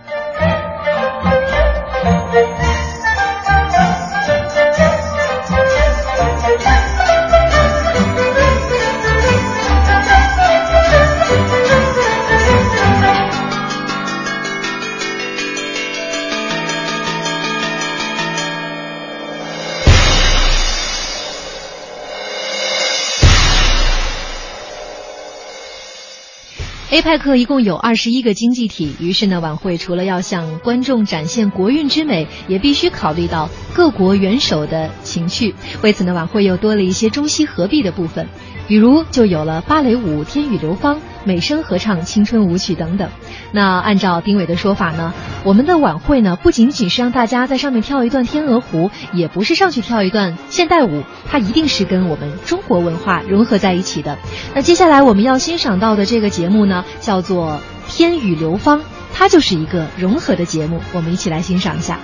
[26.93, 35.55] APEC 一共有二十一个经济体，于是呢，晚会除了要向观众展现国运之美，也必须考虑到各国元首的情趣。
[35.81, 38.29] 为此呢，晚会又多了一些中西合璧的部分，
[38.68, 40.95] 比如就有了芭蕾舞《天宇流芳》。
[41.26, 43.10] 美声合唱、青春舞曲等等。
[43.53, 45.14] 那按照丁伟的说法呢，
[45.45, 54.18] 我们的晚会呢不仅仅是让大家在上面跳一段天鹅湖，也不是上去跳一段现代舞，它一定是跟我们中国文化融合在一起的。
[54.53, 58.80] 那接下来我们要欣赏到的这个节目呢，叫做《天宇流芳》，
[59.14, 60.81] 它就是一个融合的节目。
[60.91, 61.98] 我们一起来欣赏一下。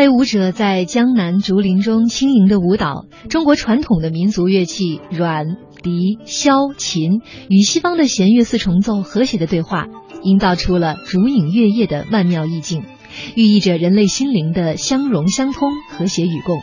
[0.00, 7.20] 蕾舞者在江南竹林中轻盈的舞蹈，中国传统的民族乐器阮、笛、箫、琴
[7.50, 9.88] 与西方的弦乐四重奏和谐的对话，
[10.22, 12.84] 营造出了竹影月夜的曼妙意境，
[13.34, 16.62] 寓意着人类心灵的相融相通、和谐与共。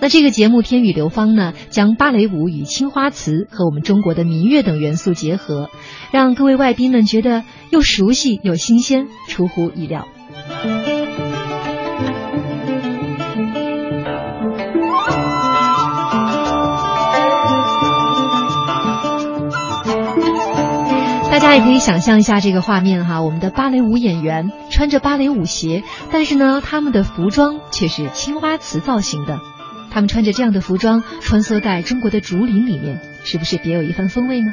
[0.00, 5.70] 那这个节目《天雨流芳》呢，将芭蕾舞与青花瓷和我们中国的民乐等元素结合，
[6.10, 10.08] 让各位外宾们觉得又熟悉又新鲜，出乎意料。
[21.42, 25.82] 家也可以想象一下这个画面哈，我们的芭蕾舞演员穿着芭蕾舞鞋，
[26.12, 29.40] 但是呢，他们的服装却是青花瓷造型的。
[29.90, 34.52] 他们穿着这样的服装穿梭在中国的竹林里面，是不是别有一番风味呢？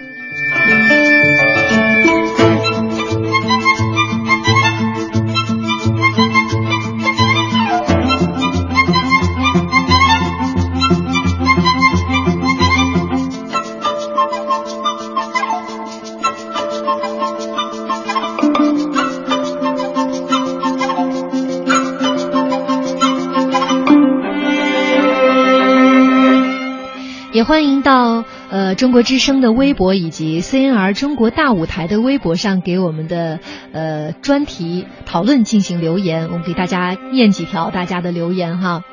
[27.49, 33.39] 欢迎到呃中国之声的微博以及 CNR 中国大舞台的微博上给我们的
[33.73, 38.83] 呃专题讨论进行留言，我们给大家念几条大家的留言哈。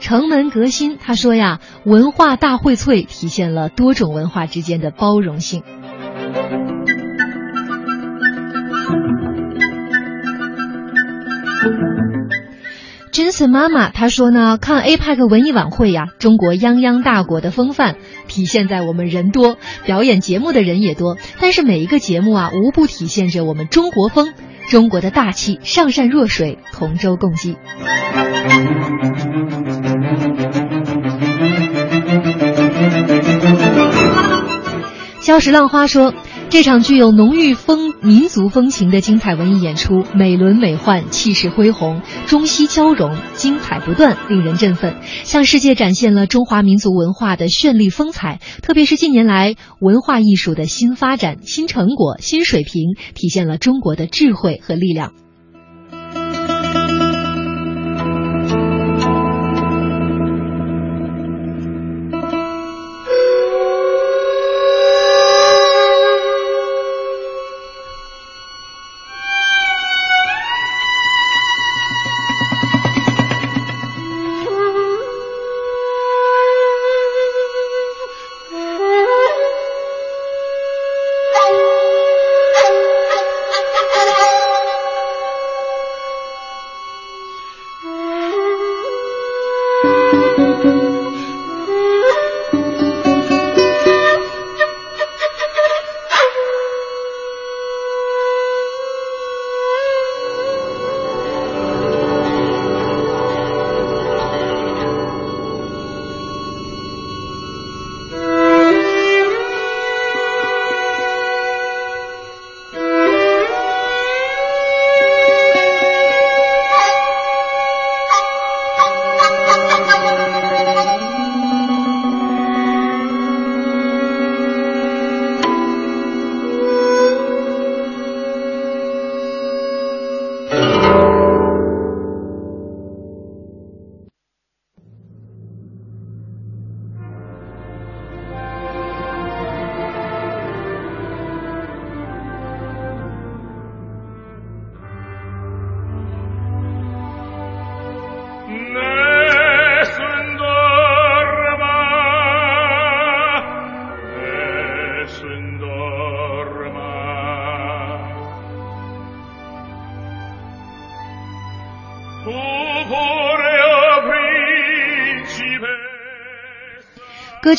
[0.00, 5.62] 城门革新，他说呀，文化大荟萃体现了多种文化之间的包容性。
[13.46, 17.96] 妈妈她说呢，看 APEC 文艺晚会呀，中国泱泱大国的风范
[18.28, 24.32] 体现在我们人多，表演节目的人也多，但是每一个节目啊，无不体现着我们中国风，
[24.68, 27.56] 中国的大气，上善若水，同舟共济。
[35.22, 36.14] 礁石浪花说。
[36.50, 48.40] 这场具有浓郁风民族风情的精彩文艺演出，美轮美奂，气势恢宏，中西交融，精彩不断，令人振奋，向世界展现了中华民族文化的绚丽风采。
[48.62, 55.12] 特别是近年来文化艺术的新发展、新成果、新水平，体现了中国的智慧和力量。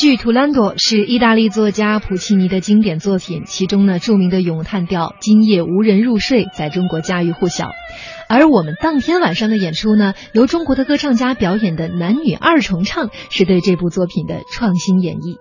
[0.01, 7.69] 据《图兰朵》是意大利作家普契尼的经典作品，其中呢著名的咏叹调《今夜无人入睡》在中国家喻户晓。
[8.27, 15.37] 而我们当天晚上的演出呢，由中国的歌唱家表演的男女二重唱，是对这部作品的创新演绎。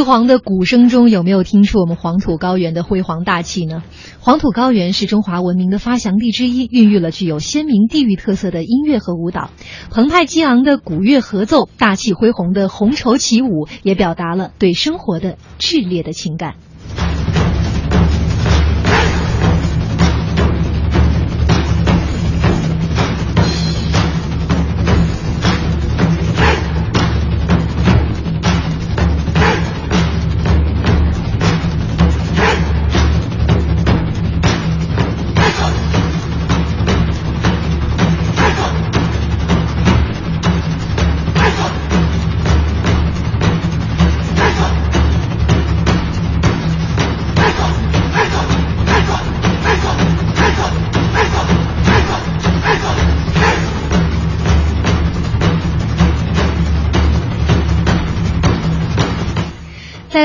[0.00, 3.82] 辉煌的鼓声中，有没有听出我们黄土高原的辉煌大气呢？
[4.18, 9.50] 黄土高原是中华文明的发祥地之一，孕育了具有鲜明地域特色的音乐和舞蹈。
[9.90, 16.54] 澎湃激昂的鼓乐合奏，大气恢宏的红绸起舞，也表达了对生活的炽烈的情感。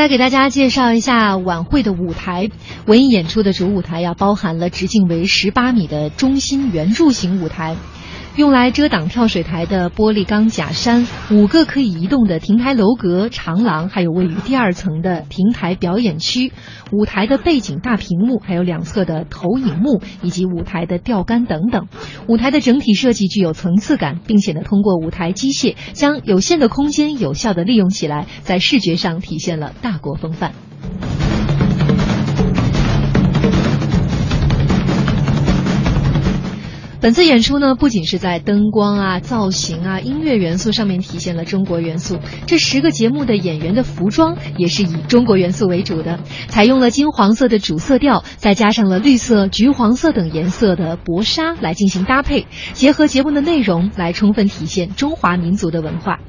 [0.05, 2.51] 来给大家介绍一下晚会的舞台。
[2.85, 7.75] 文艺演出的主舞台要，包含了直径为十八米的中心圆柱形舞台。
[8.35, 16.51] 用来遮挡跳水台的玻璃钢假山，五个可以移动的亭台楼阁、长廊，还有位于第二层的亭台表演区，
[16.91, 21.87] 舞台的背景大屏幕，还有两侧的投影幕，以及舞台的吊杆等等。
[22.27, 30.51] 舞台的整体设计具有层次感，并且呢，通过舞台机械将有限的空间有效的利用起来，在视觉上体现了大国风范。
[37.05, 42.17] 本次演出呢，不仅是在灯光啊、造型啊、音乐元素上面体现了中国元素，
[42.47, 56.21] 这十个节目的演员的服装也是以中国元素为主的，采用了金黄色的主色调，再加上了绿色、橘黄色等颜色的薄纱来进行搭配，结合节目的内容来充分体现中华民族的文化。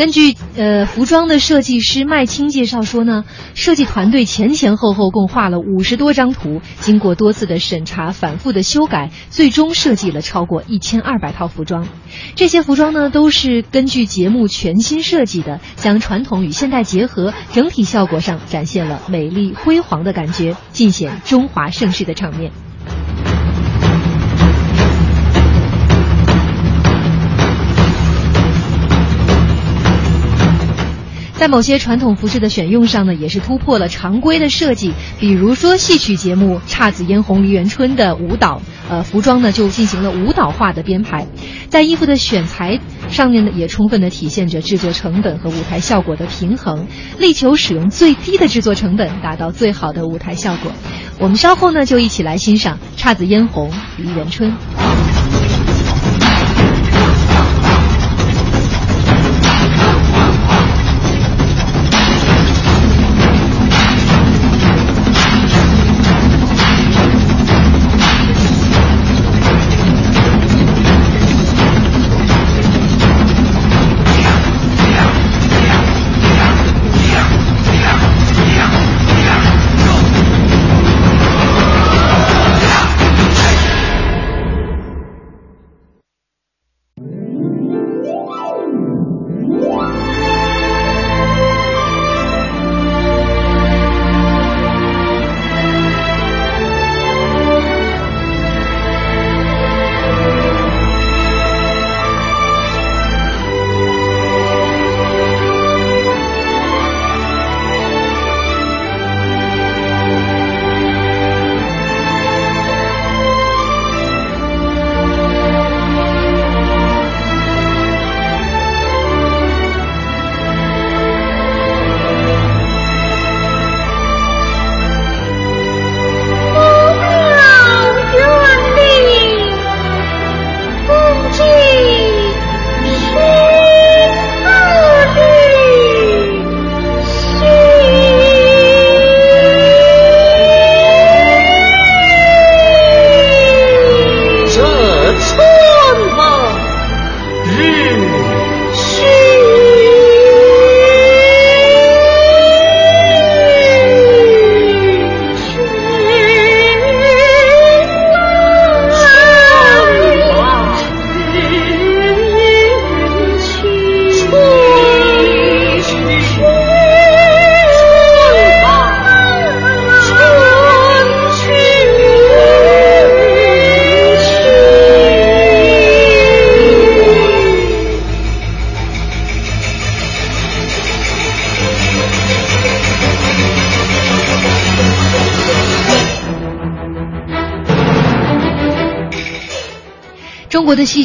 [0.00, 11.86] 根据呃服装的设计师麦青介绍说呢，设计团队前前后后共画了五十多张图，经过多次的审查、反复的修改，最终设计了超过一千二百套服装。
[12.34, 22.52] 这些服装呢，都是根据节目全新设计的，将传统与现代结合，整体效果上展现了美丽辉煌的感觉，尽显中华盛世的场面。
[31.40, 34.92] 在某些传统服饰的选用上呢，也是突破了常规的设计。
[35.18, 38.60] 比如说戏曲节目《姹紫嫣红梨园春》的舞蹈，
[38.90, 41.26] 呃，服装呢就进行了舞蹈化的编排。
[41.70, 46.86] 在衣服的选材上面呢，也充分的体现着制作成本和舞台效果的平衡，
[47.18, 50.70] 力求使用最低的制作成本，达到最好的舞台效果。
[51.18, 54.52] 我们稍后呢，就一起来欣赏《姹紫嫣红梨园春》。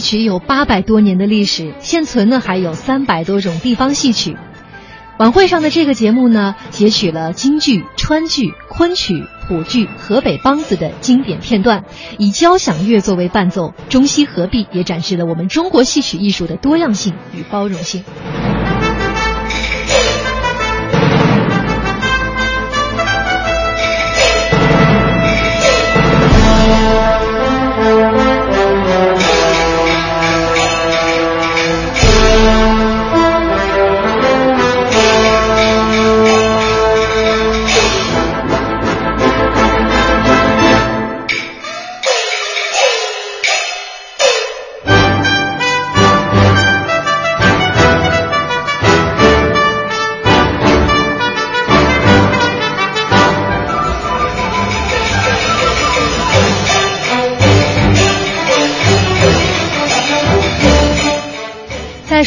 [0.06, 4.38] 曲有八百多年的历史，现存呢还有三百多种地方戏曲。
[5.18, 11.86] 晚会上的这个节目呢，截取了京剧、川剧、昆曲、普剧、河北梆子的经典片段，
[12.19, 18.03] 以交响乐作为伴奏，中西合璧，也展示了我们中国戏曲艺术的多样性与包容性。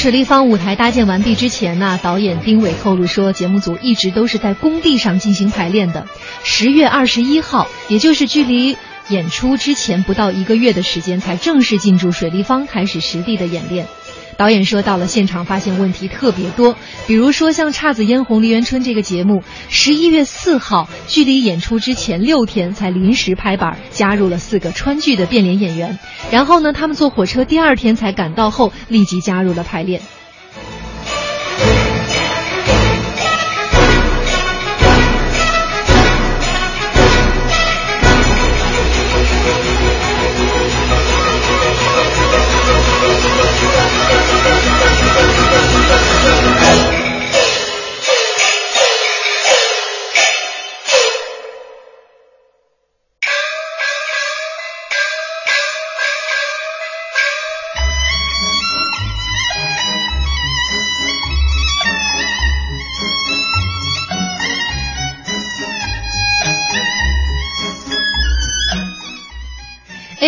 [0.08, 6.06] 水立方舞台搭建完毕之前呢，导演丁伟透露说，节目组一直都是在工地上进行排练的。
[6.42, 8.78] 十月二十一号，也就是距离
[9.10, 13.86] 演出之前不到一个月的时间，才正式进驻水立方开始实地的演练。
[14.38, 16.76] 导演说，到了现场发现问题特别多，
[17.08, 25.98] 比如说像《姹紫嫣红梨园春》这个节目，十一月四号距离演出之前六天才临时拍板，加入了四个川剧的变脸演员，
[26.30, 30.02] 然后呢，他们坐火车第二天才赶到后，立即加入了排练。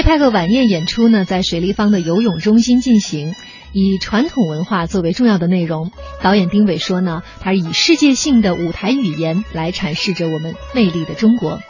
[0.00, 3.34] APEC 晚宴演出呢，在水立方的游泳中心进行，
[3.74, 5.92] 以传统文化作为重要的内容。
[6.22, 11.60] 导演丁伟说呢，他以世界性的舞台语言来阐释着我们魅力的中国。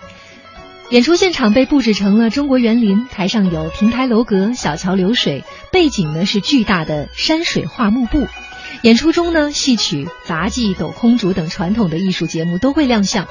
[0.90, 5.42] 演出现场被布置成了中国园林，台上有亭台楼阁、小桥流水，
[5.72, 8.28] 背景呢是巨大的山水画幕布。
[8.82, 13.26] 演出中呢，戏曲、杂技、抖空竹等传统的艺术节目都会亮相。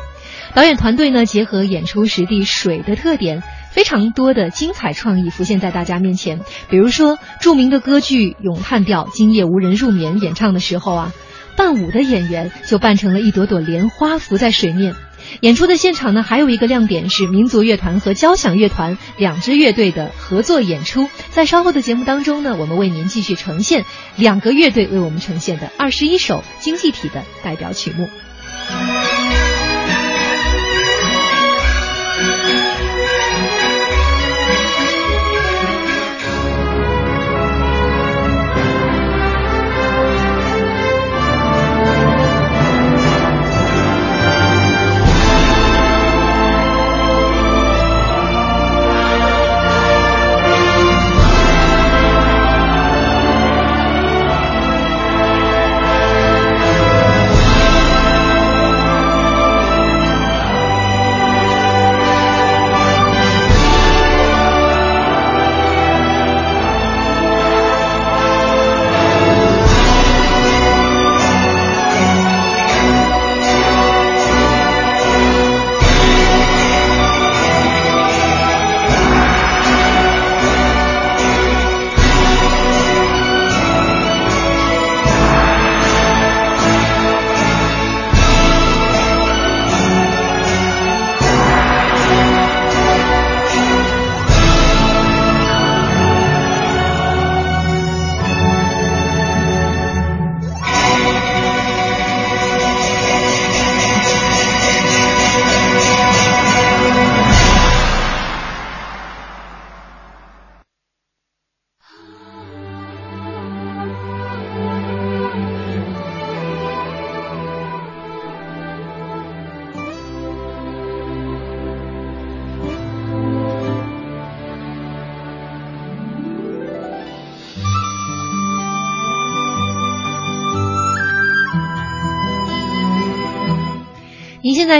[0.53, 3.41] 导演团队呢，结合演出实地水的特点。
[3.71, 11.13] 非常多的精彩创意浮现在大家面前，比如说著名的歌剧《咏叹调》，今夜无人入眠演唱的时候啊，
[11.55, 14.95] 伴舞的演员就扮成了一朵朵莲花浮在水面。
[15.41, 21.07] 演出的现场呢，还有一个亮点是民族乐团和交响乐团两支乐队的合作演出。
[21.29, 23.85] 在稍后的节目当中呢，我们为您继续呈现
[24.15, 28.09] 两个乐队为我们呈现的二十一首经济体的代表曲目。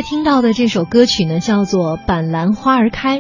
[0.02, 3.20] 听到的这首歌曲呢，叫做《板蓝花儿开》。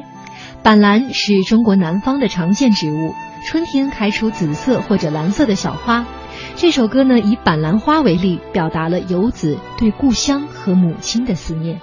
[0.61, 3.13] 板蓝是中国南方的常见植物，
[3.45, 6.05] 春天开出紫色或者蓝色的小花。
[6.55, 11.79] 这首歌呢，以板蓝花为例，表达了游子对故乡和母亲的思念。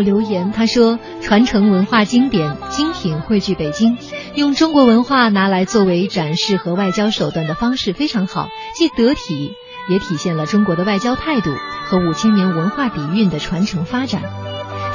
[0.00, 3.96] 留言，他说：“传承文化经典，精品汇聚北京，
[4.34, 9.52] 用中国文化拿来作为展示和外交手段的方式非常好，既得体，
[9.90, 11.50] 也体现了中国的外交态度
[11.86, 14.22] 和五千年文化底蕴的传承发展。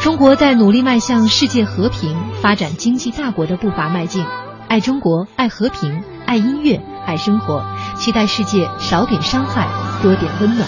[0.01, 4.25] 中国在努力迈向世界和平、发展经济大国的步伐迈进，
[4.67, 7.65] 爱中国，爱和平，爱音乐，爱生活，
[7.95, 9.67] 期待世界少点伤害，
[10.03, 10.67] 多点温暖。”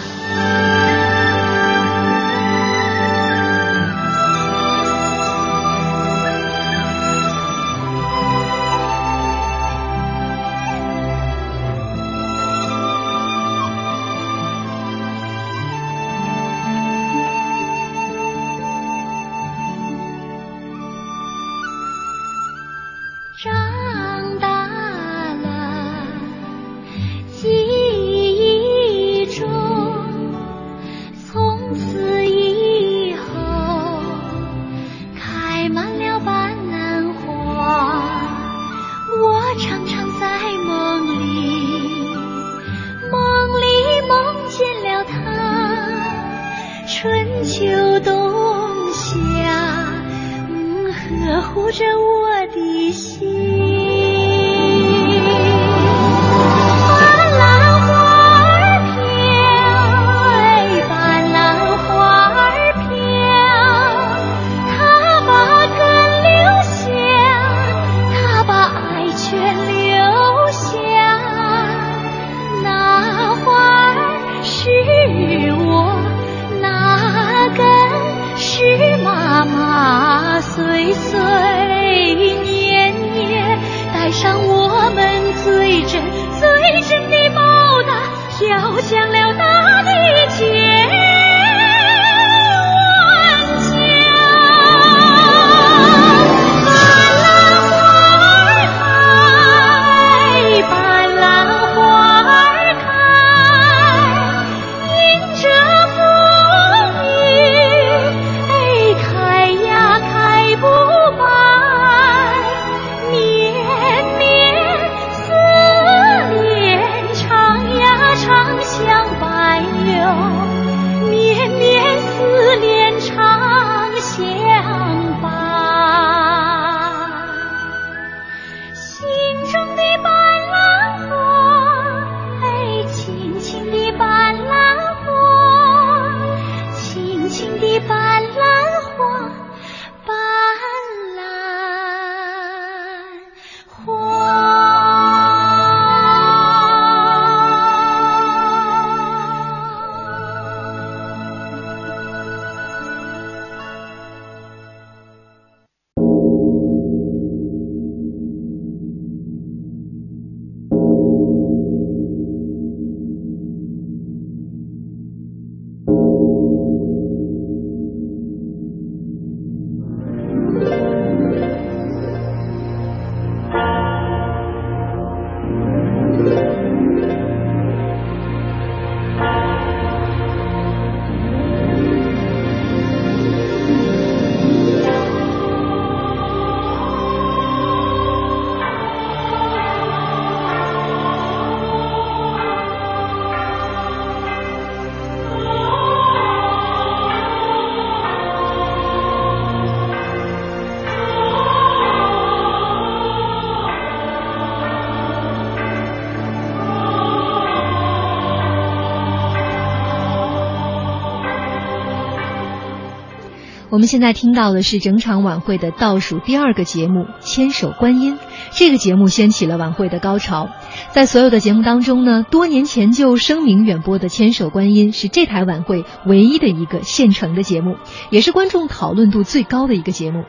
[213.77, 218.15] 我们现在听到的是整场晚会的倒数第二个节目《千手观音》。
[218.49, 220.49] 这个节目掀起了晚会的高潮。
[220.89, 227.75] 在所有的节目当中呢，多年前就声名远播的《千手观音》是这台晚会唯一的一个现成的节目，
[228.09, 230.23] 也是观众讨论度最高的一个节目。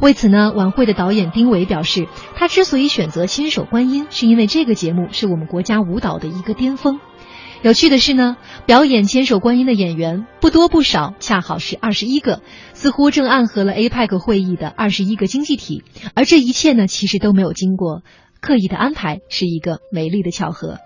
[0.00, 2.06] 为此呢，晚会的导演丁伟表示，
[2.36, 7.00] 他之所以选择《千手观音》，是因为这个节目是我们国家舞蹈的一个巅峰。
[7.62, 8.36] 有趣的是呢，
[8.66, 12.42] 表演千手观音的演员不多不少，恰好是二十一个，
[12.74, 15.84] 似乎正暗合了 APEC 会议的二十一个经济体。
[16.14, 18.02] 而这一切呢，其实都没有经过
[18.40, 20.78] 刻意的安排，是一个美丽的巧合。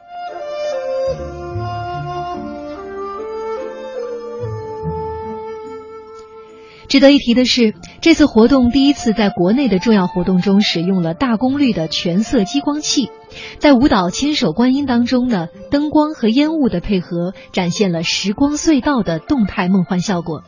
[6.89, 13.11] 值得一提的是，这次活动第一次在国内的重要活动中使用了大功率的全色激光器，
[13.59, 20.45] 在舞蹈《千手观音》当中呢，灯光和烟雾的配合展现了时光隧道的动态梦幻效果。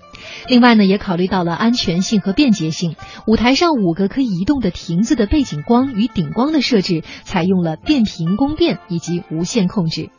[0.46, 2.94] 另外呢，也考虑到了安全性和便捷性，
[3.26, 10.10] 舞台上五个可以移动的亭子的背景光与顶光的设置采用了变频供电以及无线控制。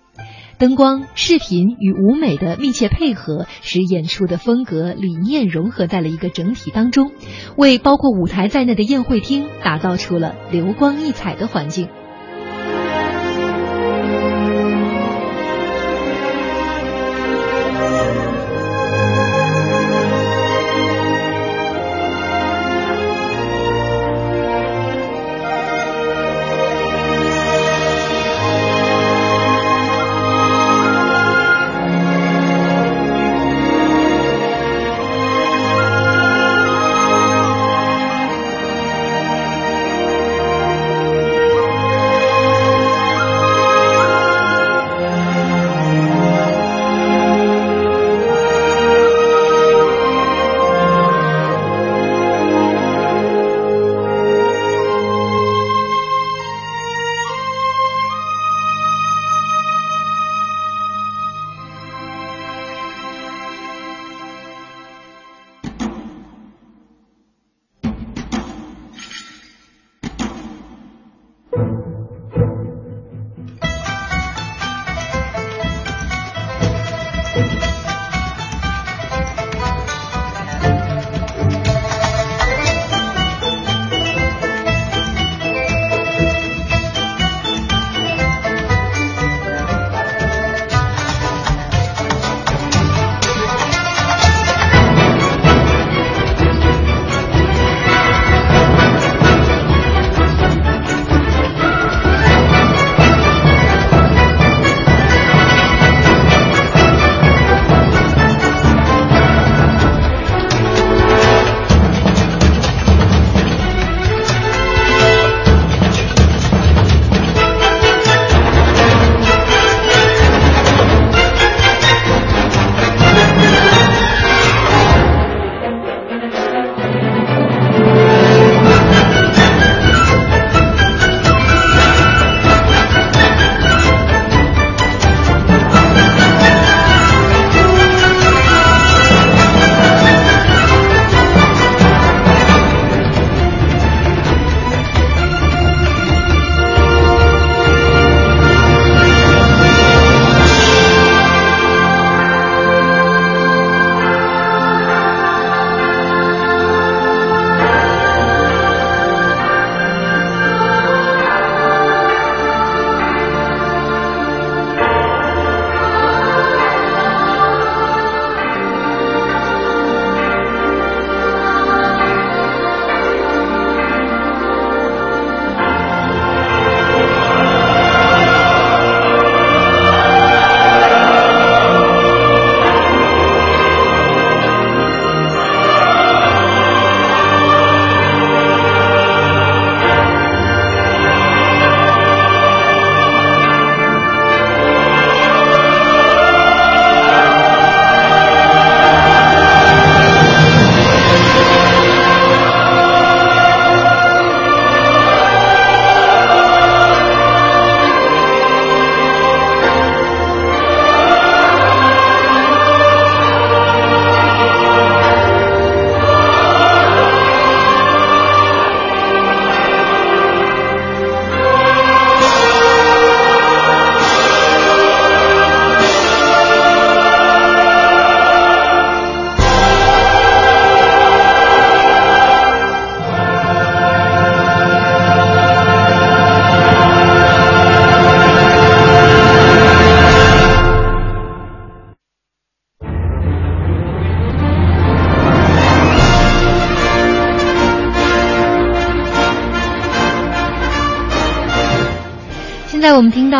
[0.59, 7.13] 灯光、视频与舞美的密切配合，使演出的风格理念融合在了一个整体当中，
[7.55, 11.87] 为包括舞台在内的宴会厅打造出了流光溢彩的环境。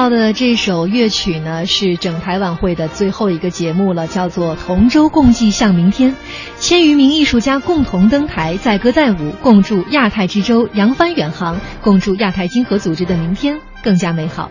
[0.10, 6.12] 到的这首乐曲呢，是整台晚会的最后一个节目了，叫做《同舟共济向明天》，
[6.58, 14.50] 千余名艺术家共同登台，载歌载舞，共祝亚太之舟扬帆远航，共祝亚太经合组织的明天更加美好。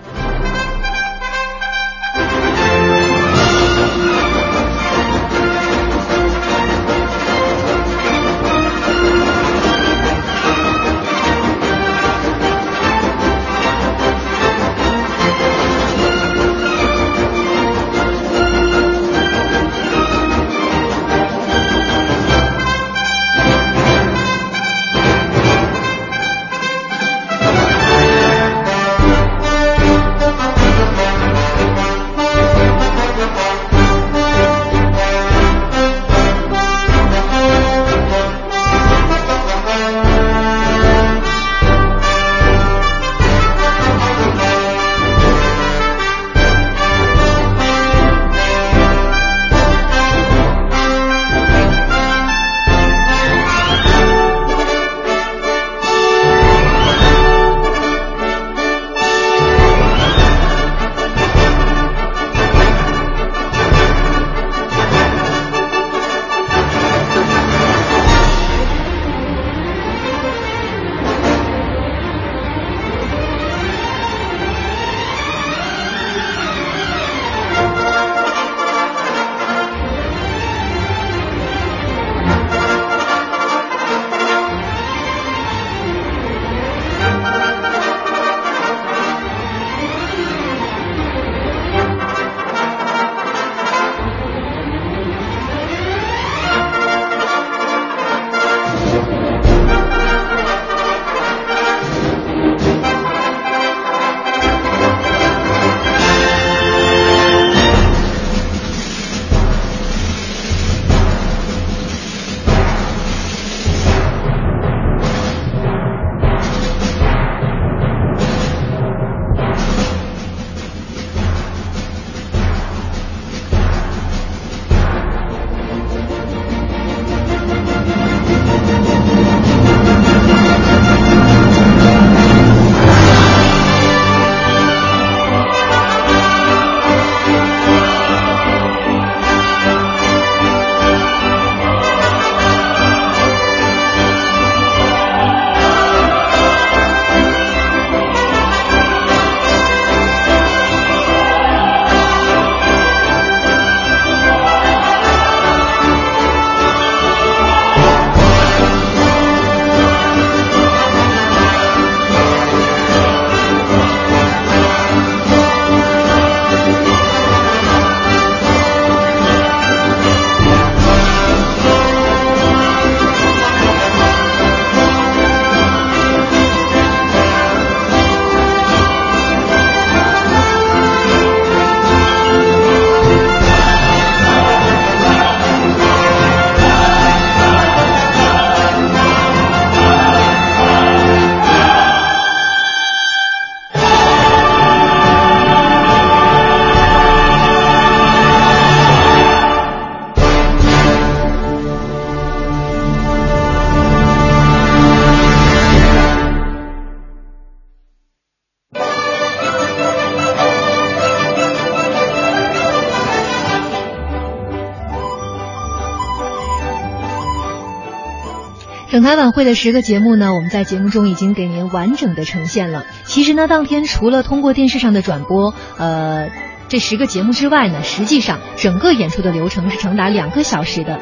[218.98, 222.84] 整台晚会的十个节目呢，我们在节目中已经给您完整的呈现了。
[223.04, 226.30] 其实呢，当天除了通过电视上的转播，呃，
[226.66, 230.98] 这十个节目之外呢，实际上整个演出的流程是长达两个小时的。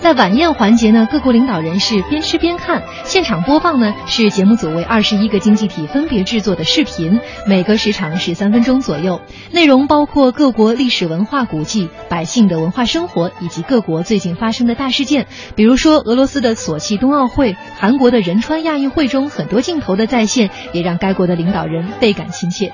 [0.00, 9.20] 在晚宴环节呢，各国领导人是边吃边看，现场播放呢是节目组为二十一个经济体分别制作的视频，每个时长是三分钟左右，
[9.50, 22.72] 内容包括各国历史文化古迹、百姓的文化生活以及各国最近发生的大事件，比如说俄罗斯的索契冬奥会、韩国的仁川亚运会中很多镜头的再现，也让该国的领导人倍感亲切。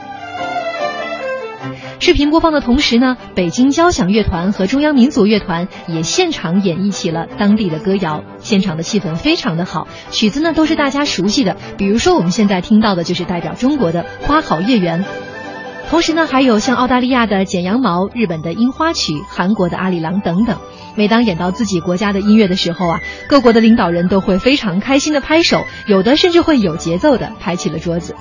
[2.03, 15.05] 视频播放的同时呢，北京交响乐团和中央民族乐团也现场演绎起了当地的歌谣，现场的气氛非常的好，曲子呢都是大家熟悉的，比如说我们现在听到的就是代表中国的《花好月圆》，
[15.91, 20.59] 同时呢还有像澳大利亚的《剪羊毛》、日本的《樱花曲》、韩国的《阿里郎》等等。
[20.97, 28.17] 每当演到自己国家的音乐的时候啊，各国的领导人都会非常开心的拍手，有的甚至会有节奏的拍起了桌子。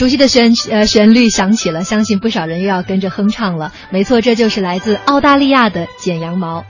[0.00, 3.74] 熟悉的旋呃旋律响起了，相信不少人又要跟着哼唱了。
[3.90, 6.64] 没错，这就是来自澳大利亚的剪羊毛。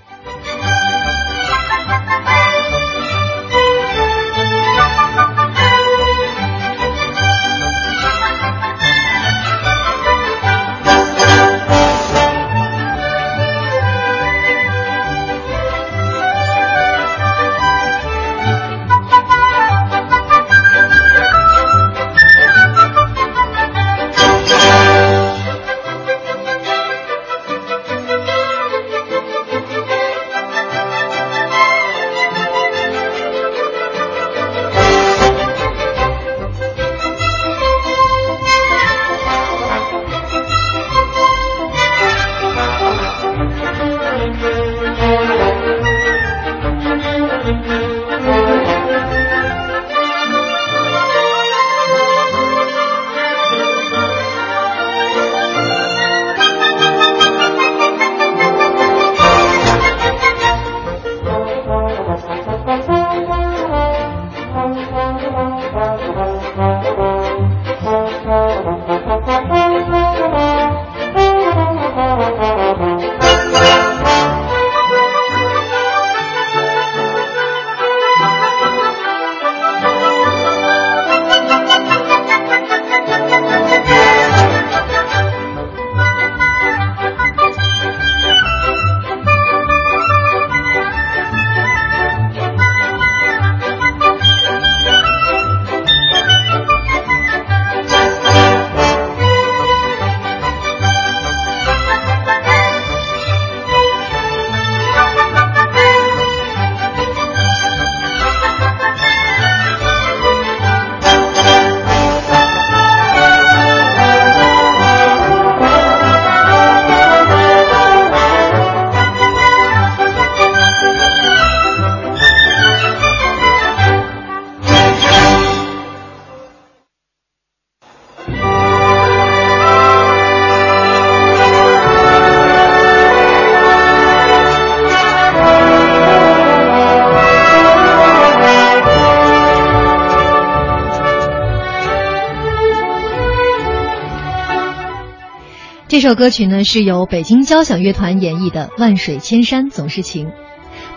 [146.11, 150.27] 首歌曲呢是由北京交响乐团演绎的《万水千山总是情》。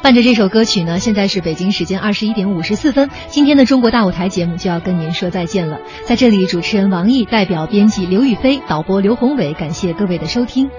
[0.01, 3.11] 伴着这首歌曲呢，现在是北京时间二十一点五十四分。
[3.27, 5.77] 今天的中国大舞台节目就要跟您说再见了。
[6.03, 10.71] 在这里，主持人王毅代表编辑刘宇飞、导播刘宏伟，感谢各位的收听。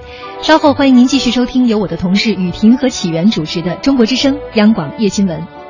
[0.43, 5.64] 稍后欢迎您继续收听由我的同事雨婷和启源主持的《中国之声》央广夜新闻。